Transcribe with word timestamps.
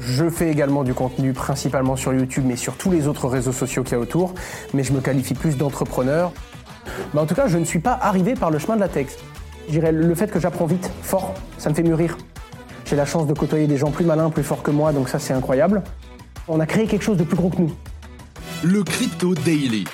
Je 0.00 0.30
fais 0.30 0.50
également 0.50 0.84
du 0.84 0.94
contenu 0.94 1.32
principalement 1.32 1.96
sur 1.96 2.12
YouTube, 2.12 2.44
mais 2.46 2.56
sur 2.56 2.76
tous 2.76 2.90
les 2.90 3.08
autres 3.08 3.28
réseaux 3.28 3.52
sociaux 3.52 3.82
qu'il 3.82 3.92
y 3.92 3.96
a 3.96 3.98
autour. 3.98 4.34
Mais 4.74 4.84
je 4.84 4.92
me 4.92 5.00
qualifie 5.00 5.34
plus 5.34 5.56
d'entrepreneur. 5.56 6.32
Mais 7.12 7.20
en 7.20 7.26
tout 7.26 7.34
cas, 7.34 7.48
je 7.48 7.58
ne 7.58 7.64
suis 7.64 7.80
pas 7.80 7.98
arrivé 8.00 8.34
par 8.34 8.50
le 8.50 8.58
chemin 8.58 8.76
de 8.76 8.80
la 8.80 8.88
tech. 8.88 9.08
Je 9.66 9.72
dirais 9.72 9.92
le 9.92 10.14
fait 10.14 10.30
que 10.30 10.40
j'apprends 10.40 10.66
vite, 10.66 10.90
fort, 11.02 11.34
ça 11.58 11.68
me 11.68 11.74
fait 11.74 11.82
mûrir. 11.82 12.16
J'ai 12.86 12.96
la 12.96 13.04
chance 13.04 13.26
de 13.26 13.34
côtoyer 13.34 13.66
des 13.66 13.76
gens 13.76 13.90
plus 13.90 14.04
malins, 14.04 14.30
plus 14.30 14.42
forts 14.42 14.62
que 14.62 14.70
moi, 14.70 14.92
donc 14.92 15.10
ça 15.10 15.18
c'est 15.18 15.34
incroyable. 15.34 15.82
On 16.46 16.58
a 16.58 16.64
créé 16.64 16.86
quelque 16.86 17.04
chose 17.04 17.18
de 17.18 17.24
plus 17.24 17.36
gros 17.36 17.50
que 17.50 17.58
nous. 17.58 17.74
Le 18.62 18.82
Crypto 18.82 19.34
Daily. 19.34 19.84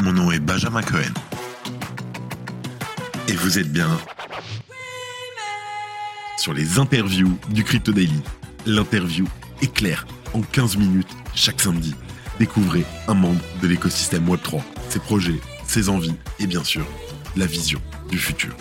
Mon 0.00 0.12
nom 0.12 0.30
est 0.30 0.40
Benjamin 0.40 0.82
Cohen. 0.82 1.14
Et 3.28 3.32
vous 3.32 3.58
êtes 3.58 3.72
bien 3.72 3.88
sur 6.38 6.54
les 6.54 6.78
interviews 6.78 7.36
du 7.50 7.64
Crypto 7.64 7.92
Daily. 7.92 8.20
L'interview 8.64 9.26
est 9.60 9.72
claire 9.72 10.06
en 10.32 10.40
15 10.40 10.76
minutes 10.76 11.10
chaque 11.34 11.60
samedi. 11.60 11.94
Découvrez 12.38 12.84
un 13.08 13.14
membre 13.14 13.40
de 13.60 13.66
l'écosystème 13.66 14.26
Web3, 14.28 14.62
ses 14.88 15.00
projets, 15.00 15.40
ses 15.66 15.88
envies 15.88 16.14
et 16.38 16.46
bien 16.46 16.62
sûr 16.62 16.86
la 17.36 17.46
vision 17.46 17.80
du 18.08 18.18
futur. 18.18 18.54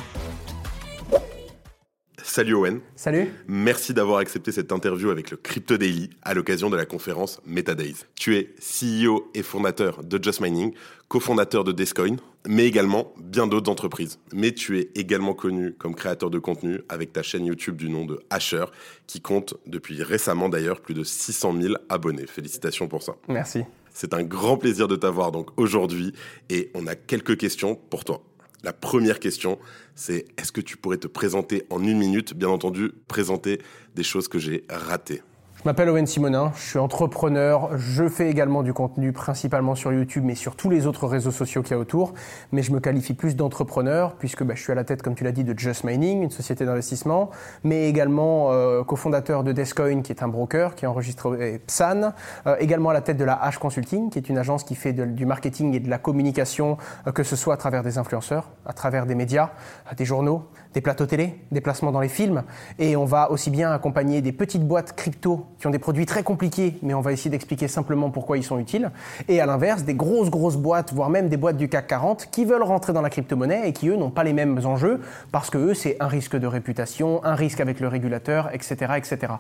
Salut 2.38 2.54
Owen. 2.54 2.82
Salut. 2.96 3.30
Merci 3.48 3.96
d'avoir 3.96 4.20
accepté 4.20 4.52
cette 4.52 4.72
interview 4.72 5.10
avec 5.10 5.32
le 5.32 5.38
Crypto 5.38 5.76
Daily 5.76 6.12
à 6.22 6.36
l'occasion 6.36 6.70
de 6.70 6.78
la 6.78 6.86
conférence 6.86 7.42
MetaDays. 7.48 8.06
Tu 8.14 8.38
es 8.38 8.54
CEO 8.60 9.32
et 9.34 9.42
fondateur 9.42 10.04
de 10.04 10.24
Just 10.24 10.40
Mining, 10.40 10.72
cofondateur 11.08 11.64
de 11.64 11.72
Descoin, 11.72 12.18
mais 12.48 12.68
également 12.68 13.12
bien 13.18 13.48
d'autres 13.48 13.72
entreprises. 13.72 14.20
Mais 14.34 14.52
tu 14.52 14.78
es 14.78 14.92
également 14.94 15.34
connu 15.34 15.74
comme 15.80 15.96
créateur 15.96 16.30
de 16.30 16.38
contenu 16.38 16.82
avec 16.90 17.12
ta 17.12 17.24
chaîne 17.24 17.44
YouTube 17.44 17.76
du 17.76 17.90
nom 17.90 18.06
de 18.06 18.20
Asher, 18.30 18.66
qui 19.08 19.20
compte 19.20 19.56
depuis 19.66 20.04
récemment 20.04 20.48
d'ailleurs 20.48 20.82
plus 20.82 20.94
de 20.94 21.04
600 21.04 21.60
000 21.60 21.74
abonnés. 21.90 22.28
Félicitations 22.28 22.88
pour 22.88 23.02
ça. 23.02 23.16
Merci. 23.28 23.64
C'est 23.96 24.14
un 24.14 24.22
grand 24.22 24.58
plaisir 24.58 24.88
de 24.88 24.96
t'avoir 24.96 25.32
donc 25.32 25.50
aujourd'hui 25.58 26.14
et 26.52 26.70
on 26.76 26.86
a 26.86 26.94
quelques 26.94 27.36
questions 27.36 27.74
pour 27.90 28.06
toi. 28.06 28.22
La 28.64 28.74
première 28.74 29.20
question, 29.20 29.60
c'est 29.96 30.26
est-ce 30.38 30.52
que 30.52 30.62
tu 30.62 30.78
pourrais 30.78 30.98
te 30.98 31.08
présenter 31.08 31.64
en 31.70 31.84
une 31.84 31.98
minute, 31.98 32.34
bien 32.34 32.50
entendu, 32.50 32.92
présenter 33.08 33.62
des 33.96 34.04
choses 34.04 34.28
que 34.28 34.40
j'ai 34.40 34.64
ratées 34.70 35.22
je 35.60 35.64
m'appelle 35.66 35.90
Owen 35.90 36.06
Simonin, 36.06 36.52
je 36.56 36.62
suis 36.62 36.78
entrepreneur, 36.78 37.76
je 37.78 38.08
fais 38.08 38.30
également 38.30 38.62
du 38.62 38.74
contenu 38.74 39.12
principalement 39.12 39.74
sur 39.74 39.92
YouTube 39.92 40.24
mais 40.24 40.36
sur 40.36 40.56
tous 40.56 40.70
les 40.70 40.86
autres 40.86 41.08
réseaux 41.08 41.32
sociaux 41.32 41.64
qu'il 41.64 41.72
y 41.72 41.74
a 41.74 41.80
autour, 41.80 42.14
mais 42.52 42.62
je 42.62 42.72
me 42.72 42.80
qualifie 42.80 43.16
plus 43.16 43.36
d'entrepreneur 43.36 44.14
puisque 44.14 44.44
bah, 44.44 44.54
je 44.56 44.62
suis 44.62 44.72
à 44.72 44.76
la 44.76 44.84
tête, 44.84 45.02
comme 45.02 45.16
tu 45.16 45.24
l'as 45.24 45.32
dit, 45.32 45.44
de 45.44 45.58
Just 45.58 45.84
Mining, 45.84 46.22
une 46.22 46.30
société 46.30 46.64
d'investissement, 46.64 47.32
mais 47.64 47.90
également 47.90 48.52
euh, 48.52 48.84
cofondateur 48.84 49.44
de 49.44 49.52
Descoin 49.52 50.04
qui 50.04 50.12
est 50.12 50.22
un 50.22 50.28
broker 50.28 50.76
qui 50.76 50.86
enregistre 50.86 51.36
PSAN, 51.66 52.14
euh, 52.46 52.56
également 52.60 52.92
à 52.92 52.94
la 52.94 53.02
tête 53.02 53.18
de 53.18 53.26
la 53.26 53.40
H 53.44 53.58
Consulting 53.58 54.12
qui 54.12 54.20
est 54.20 54.30
une 54.30 54.38
agence 54.38 54.64
qui 54.64 54.76
fait 54.76 54.94
du 54.94 55.26
marketing 55.26 55.74
et 55.74 55.80
de 55.80 55.90
la 55.90 55.98
communication, 55.98 56.78
euh, 57.08 57.12
que 57.12 57.24
ce 57.24 57.36
soit 57.36 57.56
à 57.56 57.58
travers 57.58 57.82
des 57.82 57.98
influenceurs, 57.98 58.52
à 58.68 58.74
travers 58.74 59.08
des 59.08 59.16
médias, 59.16 59.50
des 59.98 60.06
journaux, 60.06 60.44
des 60.76 60.82
plateaux 60.82 61.08
télé, 61.08 61.42
des 61.52 61.62
placements 61.62 61.92
dans 61.92 62.00
les 62.00 62.10
films, 62.10 62.44
et 62.78 62.96
on 62.96 63.06
va 63.06 63.32
aussi 63.32 63.50
bien 63.50 63.72
accompagner 63.72 64.22
des 64.22 64.32
petites 64.32 64.68
boîtes 64.68 64.96
crypto 64.96 65.48
qui 65.60 65.68
ont 65.68 65.72
des 65.72 65.80
produits 65.80 66.06
très 66.06 66.24
compliqués, 66.24 66.78
mais 66.82 66.94
on 66.94 67.02
va 67.02 67.12
essayer 67.12 67.30
d'expliquer 67.30 67.68
simplement 67.68 68.10
pourquoi 68.10 68.38
ils 68.38 68.44
sont 68.44 68.60
utiles. 68.60 68.92
Et 69.28 69.42
à 69.42 69.46
l'inverse, 69.46 69.84
des 69.84 69.96
grosses, 69.96 70.30
grosses 70.30 70.58
boîtes, 70.58 70.94
voire 70.94 71.10
même 71.10 71.30
des 71.30 71.38
boîtes 71.38 71.58
du 71.58 71.70
CAC 71.70 71.88
40, 71.88 72.28
qui 72.32 72.46
veulent 72.46 72.64
rentrer 72.64 72.94
dans 72.94 73.02
la 73.02 73.10
crypto-monnaie 73.10 73.68
et 73.68 73.74
qui, 73.74 73.90
eux, 73.90 73.96
n'ont 73.96 74.10
pas 74.10 74.24
les 74.24 74.34
mêmes 74.34 74.60
enjeux, 74.66 75.02
parce 75.32 75.50
que 75.50 75.58
eux, 75.58 75.74
c'est 75.74 75.98
un 76.00 76.08
risque 76.08 76.36
de 76.36 76.48
réputation, 76.48 77.24
un 77.24 77.36
risque 77.36 77.60
avec 77.60 77.80
le 77.80 77.88
régulateur, 77.88 78.50
etc., 78.54 78.94
etc. 78.98 79.34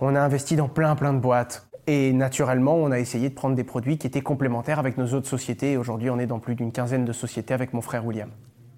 On 0.00 0.14
a 0.14 0.20
investi 0.20 0.56
dans 0.56 0.68
plein, 0.68 0.94
plein 0.96 1.12
de 1.12 1.18
boîtes. 1.18 1.66
Et 1.86 2.12
naturellement, 2.12 2.76
on 2.76 2.92
a 2.92 3.00
essayé 3.00 3.28
de 3.28 3.34
prendre 3.34 3.56
des 3.56 3.64
produits 3.64 3.98
qui 3.98 4.06
étaient 4.06 4.20
complémentaires 4.20 4.78
avec 4.78 4.98
nos 4.98 5.14
autres 5.14 5.28
sociétés. 5.28 5.76
Aujourd'hui, 5.76 6.10
on 6.10 6.18
est 6.18 6.26
dans 6.26 6.38
plus 6.38 6.54
d'une 6.54 6.70
quinzaine 6.70 7.04
de 7.04 7.12
sociétés 7.12 7.54
avec 7.54 7.72
mon 7.72 7.80
frère 7.80 8.06
William. 8.06 8.28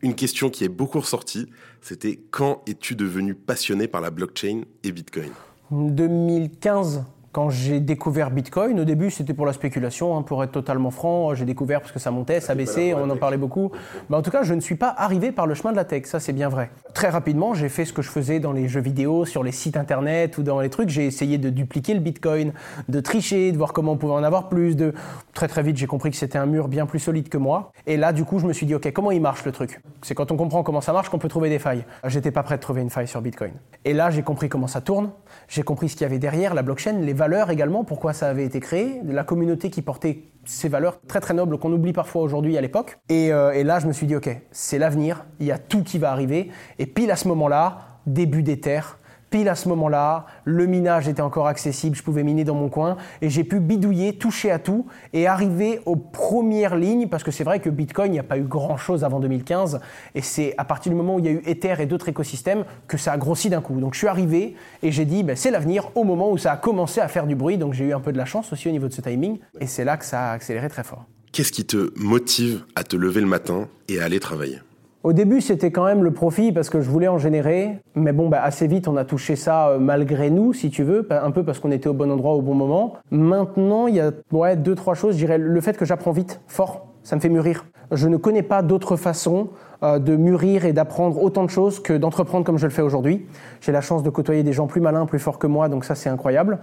Une 0.01 0.15
question 0.15 0.51
qui 0.51 0.65
est 0.65 0.69
beaucoup 0.69 1.01
ressortie, 1.01 1.51
c'était 1.81 2.19
quand 2.31 2.63
es-tu 2.67 2.95
devenu 2.95 3.35
passionné 3.35 3.89
par 3.89 4.01
la 4.01 4.11
blockchain 4.11 4.63
et 4.83 4.93
Bitcoin? 4.93 5.31
2015, 5.71 7.05
quand 7.35 7.51
j'ai 7.51 7.81
découvert 7.81 8.31
Bitcoin, 8.31 8.79
au 8.79 8.85
début 8.85 9.11
c'était 9.11 9.35
pour 9.35 9.45
la 9.45 9.53
spéculation, 9.53 10.17
hein, 10.17 10.23
pour 10.23 10.45
être 10.45 10.53
totalement 10.53 10.93
franc, 10.93 11.35
j'ai 11.35 11.45
découvert 11.45 11.81
parce 11.81 11.91
que 11.91 11.99
ça 11.99 12.13
montait, 12.13 12.41
ça 12.41 12.55
baissait, 12.55 12.95
on 12.95 13.11
en 13.11 13.17
parlait 13.17 13.37
beaucoup. 13.37 13.73
Mais 14.09 14.17
en 14.17 14.23
tout 14.23 14.31
cas, 14.31 14.45
je 14.45 14.55
ne 14.55 14.61
suis 14.61 14.77
pas 14.77 14.95
arrivé 14.97 15.33
par 15.33 15.49
le 15.49 15.55
chemin 15.55 15.73
de 15.73 15.77
la 15.77 15.85
tech, 15.85 16.05
ça 16.07 16.21
c'est 16.21 16.33
bien 16.33 16.49
vrai. 16.49 16.71
Très 16.95 17.09
rapidement, 17.09 17.53
j'ai 17.53 17.69
fait 17.69 17.85
ce 17.85 17.93
que 17.93 18.03
je 18.03 18.09
faisais 18.09 18.39
dans 18.39 18.53
les 18.53 18.69
jeux 18.69 18.81
vidéo, 18.81 19.25
sur 19.25 19.43
les 19.43 19.51
sites 19.51 19.77
internet 19.77 20.39
ou 20.39 20.45
dans 20.45 20.61
les 20.61 20.71
trucs, 20.71 20.91
j'ai 20.91 21.07
essayé 21.07 21.37
de 21.37 21.51
dupliquer 21.51 21.95
le 21.95 21.99
Bitcoin, 21.99 22.53
de 22.89 23.01
tricher, 23.01 23.51
de 23.51 23.57
voir 23.57 23.73
comment 23.73 23.93
on 23.93 23.97
pouvait 23.97 24.13
en 24.13 24.23
avoir 24.23 24.49
plus. 24.49 24.77
De... 24.77 24.95
Très 25.33 25.49
très 25.49 25.65
vite, 25.65 25.77
j'ai 25.77 25.89
compris 25.89 26.13
que 26.13 26.17
c'était 26.17 26.39
un 26.39 26.47
mur 26.47 26.69
bien 26.69 26.87
plus 26.87 27.01
solide 27.01 27.29
que 27.29 27.37
moi. 27.37 27.73
Et 27.89 27.97
là, 27.97 28.13
du 28.13 28.25
coup, 28.25 28.39
je 28.39 28.47
me 28.47 28.53
suis 28.53 28.65
dit, 28.65 28.77
ok, 28.77 28.93
comment 28.93 29.11
il 29.11 29.21
marche 29.21 29.45
le 29.45 29.51
truc? 29.51 29.81
C'est 30.03 30.15
quand 30.15 30.31
on 30.31 30.37
comprend 30.37 30.63
comment 30.63 30.81
ça 30.81 30.93
marche 30.93 31.09
qu'on 31.09 31.19
peut 31.19 31.29
trouver 31.29 31.51
des 31.51 31.59
failles. 31.59 31.85
J'étais 32.07 32.31
pas 32.31 32.45
prêt 32.45 32.59
de 32.59 32.63
trouver 32.63 32.81
une 32.81 32.91
faille 32.91 33.09
sur 33.09 33.21
Bitcoin. 33.21 33.55
Et 33.85 33.93
là, 33.93 34.11
j'ai 34.11 34.23
compris 34.23 34.49
comment 34.49 34.69
ça 34.69 34.81
tourne, 34.81 35.11
j'ai 35.49 35.65
compris 35.65 35.89
ce 35.89 35.97
qu'il 35.97 36.03
y 36.03 36.05
avait 36.05 36.21
derrière 36.21 36.55
la 36.55 36.63
blockchain, 36.63 37.01
les 37.01 37.24
valeurs 37.25 37.51
également, 37.51 37.85
pourquoi 37.85 38.13
ça 38.13 38.29
avait 38.29 38.45
été 38.45 38.61
créé, 38.61 39.01
la 39.07 39.25
communauté 39.25 39.71
qui 39.71 39.81
portait 39.81 40.25
ces 40.45 40.69
valeurs 40.69 41.01
très 41.09 41.21
très 41.21 41.33
nobles 41.33 41.57
qu'on 41.57 41.73
oublie 41.73 41.95
parfois 41.95 42.21
aujourd'hui 42.21 42.59
à 42.59 42.61
l'époque. 42.61 42.99
Et, 43.09 43.33
euh, 43.33 43.53
et, 43.53 43.65
là, 43.65 43.79
je 43.79 43.87
me 43.87 43.95
suis 43.95 44.07
dit, 44.07 44.15
ok, 44.15 44.29
c'est 44.51 44.79
l'avenir, 44.79 45.25
il 45.41 45.47
y 45.47 45.53
a 45.53 45.57
tout 45.57 45.83
qui 45.83 45.99
va 45.99 46.11
arriver. 46.11 46.51
Et 46.79 46.85
pile 46.85 47.11
à 47.11 47.17
ce 47.17 47.27
moment-là, 47.29 47.79
début 48.07 48.43
des 48.43 48.61
terres, 48.61 48.99
à 49.35 49.55
ce 49.55 49.69
moment-là, 49.69 50.27
le 50.45 50.67
minage 50.67 51.09
était 51.09 51.21
encore 51.21 51.49
accessible, 51.49 51.97
je 51.97 52.03
pouvais 52.03 52.23
miner 52.23 52.45
dans 52.45 52.55
mon 52.55 52.69
coin 52.69 52.97
et 53.21 53.29
j'ai 53.29 53.43
pu 53.43 53.59
bidouiller, 53.59 54.17
toucher 54.17 54.51
à 54.51 54.59
tout 54.59 54.87
et 55.13 55.27
arriver 55.27 55.81
aux 55.87 55.97
premières 55.97 56.77
lignes 56.77 57.09
parce 57.09 57.25
que 57.25 57.33
c'est 57.33 57.45
vrai 57.45 57.59
que 57.59 57.69
Bitcoin, 57.69 58.11
il 58.11 58.13
n'y 58.13 58.19
a 58.21 58.25
pas 58.25 58.39
eu 58.39 58.45
grand-chose 58.45 59.03
avant 59.03 59.19
2015 59.19 59.81
et 60.15 60.23
c'est 60.23 60.55
à 60.57 60.65
partir 60.65 60.93
du 60.93 60.97
moment 60.97 61.17
où 61.17 61.19
il 61.19 61.25
y 61.25 61.29
a 61.29 61.33
eu 61.33 61.43
Ether 61.47 61.75
et 61.81 61.87
d'autres 61.87 62.09
écosystèmes 62.09 62.65
que 62.87 62.97
ça 62.97 63.13
a 63.13 63.19
grossi 63.19 63.51
d'un 63.51 63.61
coup. 63.61 63.81
Donc 63.81 63.95
je 63.95 63.99
suis 63.99 64.09
arrivé 64.09 64.55
et 64.83 64.93
j'ai 64.93 65.05
dit 65.05 65.25
ben, 65.25 65.35
c'est 65.35 65.51
l'avenir 65.51 65.91
au 65.97 66.05
moment 66.05 66.31
où 66.31 66.39
ça 66.39 66.53
a 66.53 66.57
commencé 66.57 67.01
à 67.01 67.09
faire 67.09 67.27
du 67.27 67.35
bruit 67.35 67.59
donc 67.59 67.75
j'ai 67.75 67.87
eu 67.87 67.93
un 67.93 68.01
peu 68.01 68.13
de 68.13 68.19
la 68.19 68.25
chance 68.25 68.53
aussi 68.53 68.69
au 68.69 68.73
niveau 68.73 68.87
de 68.87 68.93
ce 68.93 69.01
timing 69.01 69.39
et 69.61 69.67
c'est 69.67 69.85
là 69.85 69.97
que 69.97 70.05
ça 70.05 70.31
a 70.31 70.33
accéléré 70.33 70.69
très 70.69 70.85
fort. 70.85 71.07
Qu'est-ce 71.33 71.51
qui 71.51 71.65
te 71.65 71.93
motive 71.99 72.65
à 72.77 72.85
te 72.85 72.95
lever 72.95 73.21
le 73.21 73.27
matin 73.27 73.67
et 73.89 73.99
à 73.99 74.05
aller 74.05 74.21
travailler? 74.21 74.61
Au 75.05 75.13
début, 75.13 75.43
c'était 75.43 75.71
quand 75.71 75.85
même 75.85 76.03
le 76.03 76.13
profit 76.13 76.51
parce 76.51 76.71
que 76.71 76.81
je 76.81 76.89
voulais 76.89 77.09
en 77.09 77.19
générer, 77.19 77.79
mais 77.95 78.13
bon, 78.13 78.31
bah, 78.31 78.43
assez 78.43 78.67
vite, 78.67 78.89
on 78.89 78.97
a 78.97 79.05
touché 79.05 79.37
ça 79.37 79.69
euh, 79.69 79.79
malgré 79.79 80.31
nous, 80.31 80.55
si 80.55 80.71
tu 80.71 80.83
veux, 80.83 81.07
un 81.11 81.31
peu 81.31 81.45
parce 81.45 81.61
qu'on 81.61 81.71
était 81.71 81.89
au 81.89 81.93
bon 81.93 82.11
endroit 82.11 82.35
au 82.35 82.41
bon 82.41 82.55
moment. 82.55 82.95
Maintenant, 83.11 83.87
il 83.87 83.97
y 83.97 84.01
a 84.01 84.13
deux, 84.57 84.75
trois 84.75 84.95
choses. 84.95 85.13
Je 85.13 85.19
dirais 85.19 85.37
le 85.37 85.61
fait 85.61 85.77
que 85.77 85.85
j'apprends 85.85 86.13
vite, 86.13 86.41
fort, 86.47 86.87
ça 87.03 87.17
me 87.17 87.21
fait 87.21 87.29
mûrir. 87.29 87.67
Je 87.93 88.09
ne 88.09 88.17
connais 88.17 88.43
pas 88.43 88.63
d'autre 88.63 88.97
façon 88.97 89.49
euh, 89.83 89.99
de 89.99 90.17
mûrir 90.17 90.65
et 90.65 90.73
d'apprendre 90.73 91.23
autant 91.23 91.45
de 91.45 91.51
choses 91.51 91.81
que 91.81 91.93
d'entreprendre 91.93 92.45
comme 92.45 92.59
je 92.59 92.67
le 92.67 92.73
fais 92.73 92.83
aujourd'hui. 92.83 93.27
J'ai 93.61 93.73
la 93.73 93.81
chance 93.81 94.03
de 94.03 94.11
côtoyer 94.11 94.43
des 94.43 94.53
gens 94.53 94.67
plus 94.67 94.81
malins, 94.81 95.07
plus 95.07 95.19
forts 95.19 95.39
que 95.39 95.47
moi, 95.47 95.69
donc 95.69 95.85
ça 95.85 95.95
c'est 95.95 96.09
incroyable. 96.09 96.59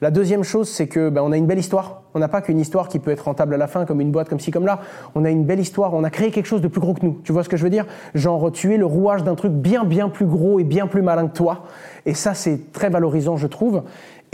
La 0.00 0.10
deuxième 0.10 0.42
chose, 0.42 0.68
c'est 0.68 0.88
que 0.88 1.10
ben, 1.10 1.22
on 1.22 1.30
a 1.30 1.36
une 1.36 1.46
belle 1.46 1.60
histoire. 1.60 2.02
On 2.14 2.18
n'a 2.18 2.26
pas 2.26 2.40
qu'une 2.40 2.58
histoire 2.58 2.88
qui 2.88 2.98
peut 2.98 3.12
être 3.12 3.26
rentable 3.26 3.54
à 3.54 3.56
la 3.56 3.68
fin, 3.68 3.84
comme 3.84 4.00
une 4.00 4.10
boîte, 4.10 4.28
comme 4.28 4.40
ci, 4.40 4.50
comme 4.50 4.66
là. 4.66 4.80
On 5.14 5.24
a 5.24 5.30
une 5.30 5.44
belle 5.44 5.60
histoire. 5.60 5.94
On 5.94 6.02
a 6.02 6.10
créé 6.10 6.32
quelque 6.32 6.46
chose 6.46 6.60
de 6.60 6.66
plus 6.66 6.80
gros 6.80 6.92
que 6.92 7.06
nous. 7.06 7.20
Tu 7.22 7.30
vois 7.30 7.44
ce 7.44 7.48
que 7.48 7.56
je 7.56 7.62
veux 7.62 7.70
dire? 7.70 7.86
Genre, 8.14 8.50
tu 8.50 8.74
es 8.74 8.78
le 8.78 8.84
rouage 8.84 9.22
d'un 9.22 9.36
truc 9.36 9.52
bien, 9.52 9.84
bien 9.84 10.08
plus 10.08 10.26
gros 10.26 10.58
et 10.58 10.64
bien 10.64 10.88
plus 10.88 11.02
malin 11.02 11.28
que 11.28 11.36
toi. 11.36 11.66
Et 12.04 12.14
ça, 12.14 12.34
c'est 12.34 12.72
très 12.72 12.90
valorisant, 12.90 13.36
je 13.36 13.46
trouve. 13.46 13.82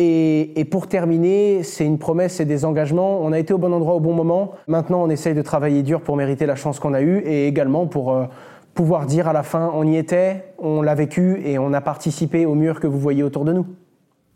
Et, 0.00 0.64
pour 0.70 0.86
terminer, 0.86 1.64
c'est 1.64 1.84
une 1.84 1.98
promesse, 1.98 2.34
c'est 2.34 2.44
des 2.44 2.64
engagements. 2.64 3.20
On 3.20 3.32
a 3.32 3.38
été 3.38 3.52
au 3.52 3.58
bon 3.58 3.72
endroit 3.72 3.94
au 3.94 4.00
bon 4.00 4.14
moment. 4.14 4.52
Maintenant, 4.68 5.02
on 5.02 5.10
essaye 5.10 5.34
de 5.34 5.42
travailler 5.42 5.82
dur 5.82 6.02
pour 6.02 6.16
mériter 6.16 6.27
la 6.46 6.56
chance 6.56 6.80
qu'on 6.80 6.94
a 6.94 7.02
eue 7.02 7.18
et 7.18 7.46
également 7.46 7.86
pour 7.86 8.14
euh, 8.14 8.26
pouvoir 8.74 9.06
dire 9.06 9.28
à 9.28 9.32
la 9.32 9.42
fin, 9.42 9.70
on 9.74 9.86
y 9.86 9.96
était, 9.96 10.44
on 10.58 10.82
l'a 10.82 10.94
vécu 10.94 11.40
et 11.44 11.58
on 11.58 11.72
a 11.72 11.80
participé 11.80 12.46
au 12.46 12.54
mur 12.54 12.80
que 12.80 12.86
vous 12.86 12.98
voyez 12.98 13.22
autour 13.22 13.44
de 13.44 13.52
nous. 13.52 13.66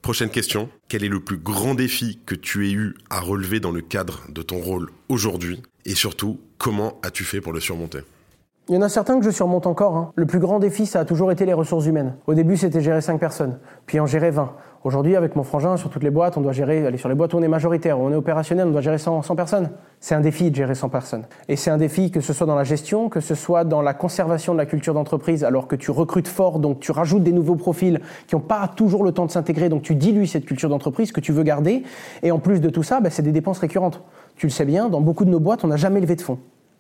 Prochaine 0.03 0.31
question. 0.31 0.69
Quel 0.89 1.05
est 1.05 1.09
le 1.09 1.21
plus 1.21 1.37
grand 1.37 1.75
défi 1.75 2.19
que 2.27 2.35
tu 2.35 2.69
aies 2.69 2.73
eu 2.73 2.97
à 3.09 3.21
relever 3.21 3.61
dans 3.61 3.71
le 3.71 3.81
cadre 3.81 4.23
de 4.31 4.43
ton 4.43 4.59
rôle 4.59 4.91
aujourd'hui? 5.09 5.63
Et 5.85 5.95
surtout, 5.95 6.41
comment 6.59 6.99
as-tu 7.05 7.23
fait 7.23 7.41
pour 7.41 7.53
le 7.53 7.61
surmonter? 7.61 8.01
Il 8.69 8.77
y 8.77 8.79
en 8.79 8.83
a 8.83 8.89
certains 8.89 9.19
que 9.19 9.25
je 9.25 9.31
surmonte 9.31 9.67
encore. 9.67 9.97
Hein. 9.97 10.13
Le 10.15 10.25
plus 10.25 10.39
grand 10.39 10.61
défi, 10.61 10.87
ça 10.87 11.01
a 11.01 11.05
toujours 11.05 11.33
été 11.33 11.45
les 11.45 11.53
ressources 11.53 11.87
humaines. 11.87 12.15
Au 12.27 12.35
début, 12.35 12.57
c'était 12.57 12.81
gérer 12.81 13.01
5 13.01 13.19
personnes, 13.19 13.59
puis 13.87 13.99
en 13.99 14.07
gérer 14.07 14.31
20. 14.31 14.53
Aujourd'hui, 14.85 15.15
avec 15.15 15.37
mon 15.37 15.43
frangin, 15.43 15.77
sur 15.77 15.91
toutes 15.91 16.03
les 16.03 16.11
boîtes, 16.11 16.37
on 16.37 16.41
doit 16.41 16.53
gérer, 16.53 16.87
aller 16.87 16.97
sur 16.97 17.09
les 17.09 17.15
boîtes 17.15 17.35
où 17.35 17.39
on 17.39 17.43
est 17.43 17.49
majoritaire, 17.49 17.99
on 18.01 18.11
est 18.13 18.17
opérationnel, 18.17 18.69
on 18.69 18.71
doit 18.71 18.81
gérer 18.81 18.99
100, 18.99 19.23
100 19.23 19.37
personnes. 19.37 19.71
C'est 20.01 20.15
un 20.15 20.21
défi 20.21 20.51
de 20.51 20.57
gérer 20.57 20.75
100 20.77 20.89
personnes. 20.89 21.25
Et 21.49 21.57
c'est 21.57 21.71
un 21.71 21.77
défi 21.77 22.11
que 22.11 22.21
ce 22.21 22.33
soit 22.33 22.47
dans 22.47 22.55
la 22.55 22.65
gestion, 22.65 23.09
que 23.09 23.21
ce 23.21 23.35
soit 23.35 23.65
dans 23.65 23.83
la 23.83 23.95
conservation 23.95 24.53
de 24.53 24.59
la 24.59 24.67
culture 24.67 24.95
d'entreprise, 24.95 25.45
alors 25.45 25.67
que 25.67 25.77
tu 25.77 25.91
recrutes 25.91 26.29
fort, 26.29 26.59
donc 26.59 26.79
tu 26.81 26.93
rajoutes 26.93 27.23
des 27.23 27.33
nouveaux 27.33 27.57
profils 27.57 28.01
qui 28.27 28.37
n'ont 28.37 28.41
pas 28.41 28.69
toujours 28.69 29.03
le 29.03 29.13
temps 29.13 29.27
de 29.27 29.31
s'intégrer, 29.33 29.69
donc 29.69 29.83
tu 29.83 29.97
dilues 29.97 30.27
cette 30.27 30.47
culture 30.47 30.69
d'entreprise 30.69 31.11
que 31.13 31.21
tu 31.21 31.33
veux 31.33 31.43
garder. 31.43 31.83
Et 32.23 32.31
en 32.31 32.39
plus 32.39 32.61
de 32.61 32.69
tout 32.69 32.83
ça, 32.83 33.01
bah, 33.01 33.11
c'est 33.11 33.23
des 33.23 33.33
dépenses 33.33 33.59
récurrentes. 33.59 34.03
Tu 34.37 34.47
le 34.47 34.51
sais 34.51 34.65
bien, 34.65 34.89
dans 34.89 35.01
beaucoup 35.01 35.25
de 35.25 35.31
nos 35.31 35.41
boîtes, 35.41 35.65
on 35.65 35.69
n'a 35.69 35.77
jamais 35.77 36.01
levé 36.01 36.17
de 36.17 36.23
fonds. 36.23 36.39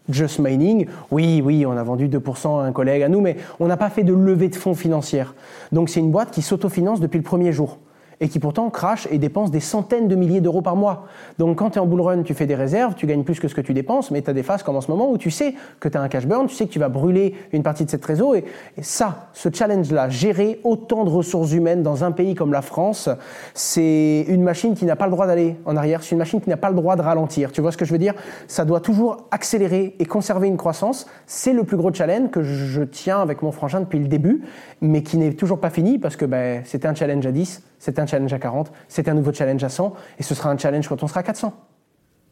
Just 0.08 0.40
Mining, 0.40 0.87
oui, 1.10 1.43
oui, 1.44 1.64
on 1.64 1.72
a 1.72 1.82
vendu 1.82 2.08
2% 2.08 2.60
à 2.60 2.64
un 2.64 2.72
collègue 2.72 3.02
à 3.02 3.08
nous, 3.08 3.20
mais 3.20 3.37
on 3.60 3.66
n'a 3.66 3.76
pas 3.76 3.90
fait 3.90 4.02
de 4.02 4.12
levée 4.12 4.49
de 4.49 4.56
fonds 4.56 4.75
financière. 4.75 5.34
Donc 5.70 5.88
c'est 5.88 6.00
une 6.00 6.10
boîte 6.10 6.31
qui 6.31 6.43
s'autofinance 6.43 7.00
depuis 7.00 7.19
le 7.19 7.25
premier 7.25 7.52
jour 7.52 7.78
et 8.22 8.28
qui 8.28 8.38
pourtant 8.38 8.70
crache 8.70 9.08
et 9.10 9.19
dépense 9.19 9.50
des 9.50 9.58
centaines 9.58 10.06
de 10.06 10.14
milliers 10.14 10.40
d'euros 10.40 10.62
par 10.62 10.76
mois. 10.76 11.06
Donc 11.38 11.58
quand 11.58 11.70
tu 11.70 11.78
es 11.78 11.80
en 11.80 11.86
bull 11.86 12.00
run, 12.00 12.22
tu 12.22 12.34
fais 12.34 12.46
des 12.46 12.54
réserves, 12.54 12.94
tu 12.94 13.08
gagnes 13.08 13.24
plus 13.24 13.40
que 13.40 13.48
ce 13.48 13.54
que 13.54 13.60
tu 13.60 13.74
dépenses, 13.74 14.12
mais 14.12 14.22
tu 14.22 14.30
as 14.30 14.32
des 14.32 14.44
phases 14.44 14.62
comme 14.62 14.76
en 14.76 14.80
ce 14.80 14.90
moment 14.92 15.10
où 15.10 15.19
tu 15.19 15.32
sais 15.32 15.54
que 15.80 15.88
tu 15.88 15.98
as 15.98 16.00
un 16.00 16.08
cash 16.08 16.24
burn, 16.26 16.46
tu 16.46 16.54
sais 16.54 16.66
que 16.66 16.72
tu 16.72 16.78
vas 16.78 16.88
brûler 16.88 17.34
une 17.52 17.64
partie 17.64 17.84
de 17.84 17.90
cette 17.90 18.00
trésor. 18.00 18.36
Et, 18.36 18.44
ça, 18.80 19.28
ce 19.32 19.48
challenge-là, 19.52 20.08
gérer 20.08 20.60
autant 20.62 21.02
de 21.04 21.10
ressources 21.10 21.52
humaines 21.52 21.82
dans 21.82 22.04
un 22.04 22.12
pays 22.12 22.36
comme 22.36 22.52
la 22.52 22.62
France, 22.62 23.08
c'est 23.54 24.25
une 24.28 24.44
machine 24.44 24.76
qui 24.76 24.84
n'a 24.84 24.94
pas 24.94 25.06
le 25.06 25.10
droit 25.10 25.26
d'aller 25.26 25.56
en 25.64 25.76
arrière, 25.76 26.04
c'est 26.04 26.12
une 26.12 26.18
machine 26.18 26.40
qui 26.40 26.48
n'a 26.48 26.56
pas 26.56 26.70
le 26.70 26.76
droit 26.76 26.94
de 26.94 27.02
ralentir. 27.02 27.50
Tu 27.50 27.60
vois 27.60 27.72
ce 27.72 27.76
que 27.76 27.84
je 27.84 27.90
veux 27.90 27.98
dire? 27.98 28.14
Ça 28.46 28.64
doit 28.64 28.80
toujours 28.80 29.26
accélérer 29.32 29.96
et 29.98 30.04
conserver 30.04 30.46
une 30.46 30.56
croissance. 30.56 31.08
C'est 31.26 31.52
le 31.52 31.64
plus 31.64 31.76
gros 31.76 31.92
challenge 31.92 32.30
que 32.30 32.44
je 32.44 32.82
tiens 32.82 33.20
avec 33.20 33.42
mon 33.42 33.50
frangin 33.50 33.80
depuis 33.80 33.98
le 33.98 34.06
début, 34.06 34.42
mais 34.80 35.02
qui 35.02 35.16
n'est 35.16 35.32
toujours 35.32 35.58
pas 35.58 35.70
fini 35.70 35.98
parce 35.98 36.14
que 36.14 36.25
ben, 36.25 36.62
c'était 36.64 36.86
un 36.86 36.94
challenge 36.94 37.26
à 37.26 37.32
10 37.32 37.62
c'est 37.82 37.99
un 37.99 38.06
challenge 38.06 38.32
à 38.32 38.38
40, 38.38 38.70
c'est 38.87 39.08
un 39.08 39.14
nouveau 39.14 39.32
challenge 39.32 39.64
à 39.64 39.69
100, 39.69 39.93
et 40.20 40.23
ce 40.23 40.37
sera 40.37 40.50
un 40.50 40.56
challenge 40.56 40.87
quand 40.87 41.02
on 41.02 41.08
sera 41.08 41.20
à 41.20 41.23
400. 41.25 41.52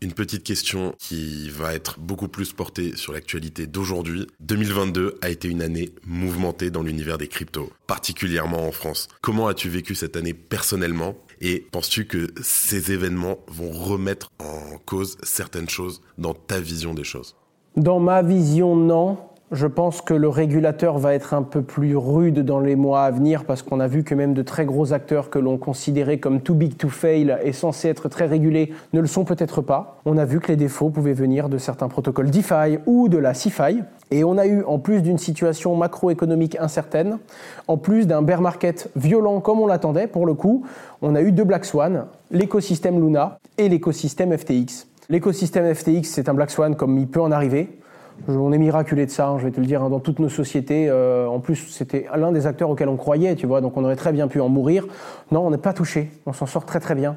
Une 0.00 0.12
petite 0.12 0.44
question 0.44 0.94
qui 0.97 1.50
va 1.50 1.75
être 1.75 1.99
beaucoup 1.99 2.29
plus 2.29 2.52
portée 2.52 2.94
sur 2.94 3.12
l'actualité 3.12 3.67
d'aujourd'hui. 3.67 4.29
2022 4.38 5.19
a 5.20 5.29
été 5.29 5.49
une 5.49 5.61
année 5.61 5.91
mouvementée 6.06 6.70
dans 6.70 6.85
l'univers 6.85 7.19
des 7.19 7.26
cryptos, 7.26 7.70
particulièrement 7.88 8.64
en 8.64 8.70
France. 8.70 9.08
Comment 9.23 9.49
as-tu 9.49 9.69
vécu 9.69 9.97
cette 9.97 10.17
année 10.17 10.35
personnellement 10.35 11.17
et 11.41 11.67
penses-tu 11.73 12.06
que 12.06 12.29
ces 12.41 12.93
événements 12.93 13.41
vont 13.49 13.70
remettre 13.70 14.31
en 14.38 14.79
cause 14.87 15.19
certaines 15.25 15.69
choses 15.69 16.00
dans 16.17 16.32
ta 16.32 16.61
vision 16.61 16.94
des 16.94 17.05
choses? 17.05 17.35
Dans 17.76 17.99
ma 17.99 18.23
vision, 18.23 18.76
non. 18.76 19.19
Je 19.52 19.67
pense 19.67 20.00
que 20.00 20.14
le 20.14 20.29
régulateur 20.29 20.99
va 20.99 21.12
être 21.12 21.35
un 21.35 21.43
peu 21.43 21.62
plus 21.62 21.97
rude 21.97 22.38
dans 22.44 22.61
les 22.61 22.76
mois 22.76 23.02
à 23.02 23.11
venir 23.11 23.44
parce 23.44 23.62
qu'on 23.62 23.81
a 23.81 23.88
vu 23.88 24.05
que 24.05 24.14
même 24.14 24.32
de 24.32 24.43
très 24.43 24.64
gros 24.64 24.93
acteurs 24.93 25.29
que 25.29 25.41
l'on 25.41 25.58
considérait 25.58 26.19
comme 26.19 26.41
too 26.41 26.55
big 26.55 26.76
to 26.76 26.88
fail 26.88 27.37
et 27.43 27.52
censés 27.52 27.88
être 27.88 28.08
très 28.08 28.26
régulés 28.26 28.73
ne 28.93 29.00
le 29.00 29.08
sont 29.08 29.25
peut-être 29.25 29.61
pas. 29.61 29.99
On 30.05 30.19
a 30.19 30.25
vu 30.25 30.38
que 30.38 30.47
les 30.47 30.56
défauts 30.56 30.91
pouvaient 30.91 31.14
venir 31.14 31.49
de 31.49 31.58
certains 31.58 31.88
protocoles 31.88 32.31
DeFi 32.31 32.79
ou 32.87 33.08
de 33.08 33.19
la 33.19 33.35
CeFi. 33.35 33.82
Et 34.12 34.23
on 34.23 34.38
a 34.38 34.47
eu, 34.47 34.62
en 34.62 34.79
plus 34.79 35.02
d'une 35.02 35.19
situation 35.19 35.75
macroéconomique 35.75 36.56
incertaine, 36.61 37.19
en 37.67 37.76
plus 37.76 38.06
d'un 38.06 38.23
bear 38.23 38.43
market 38.43 38.88
violent 38.94 39.41
comme 39.41 39.58
on 39.58 39.67
l'attendait 39.67 40.06
pour 40.06 40.26
le 40.26 40.35
coup, 40.35 40.64
on 41.03 41.17
a 41.17 41.23
eu 41.23 41.32
deux 41.32 41.43
Black 41.44 41.64
Swan, 41.64 42.06
l'écosystème 42.31 43.00
Luna 43.00 43.41
et 43.58 43.69
l'écosystème 43.69 44.37
FTX. 44.38 44.87
L'écosystème 45.08 45.75
FTX, 45.75 46.05
c'est 46.05 46.29
un 46.29 46.35
Black 46.35 46.53
Swan 46.53 46.76
comme 46.76 46.96
il 46.99 47.08
peut 47.08 47.20
en 47.20 47.32
arriver. 47.32 47.80
On 48.28 48.52
est 48.52 48.58
miraculé 48.58 49.06
de 49.06 49.11
ça, 49.11 49.28
hein, 49.28 49.38
je 49.38 49.44
vais 49.44 49.50
te 49.50 49.61
le 49.61 49.67
dire, 49.67 49.82
hein, 49.82 49.88
dans 49.88 50.00
toutes 50.00 50.19
nos 50.19 50.28
sociétés. 50.28 50.88
Euh, 50.88 51.26
en 51.26 51.40
plus, 51.40 51.56
c'était 51.56 52.06
l'un 52.14 52.32
des 52.32 52.46
acteurs 52.46 52.70
auxquels 52.70 52.88
on 52.88 52.96
croyait, 52.96 53.34
tu 53.34 53.46
vois, 53.46 53.61
donc 53.61 53.76
on 53.76 53.84
aurait 53.84 53.96
très 53.96 54.12
bien 54.12 54.28
pu 54.28 54.40
en 54.40 54.49
mourir. 54.49 54.87
Non, 55.32 55.46
on 55.46 55.50
n'est 55.50 55.58
pas 55.58 55.72
touché, 55.72 56.11
on 56.26 56.32
s'en 56.32 56.46
sort 56.46 56.67
très 56.67 56.81
très 56.81 56.94
bien. 56.94 57.17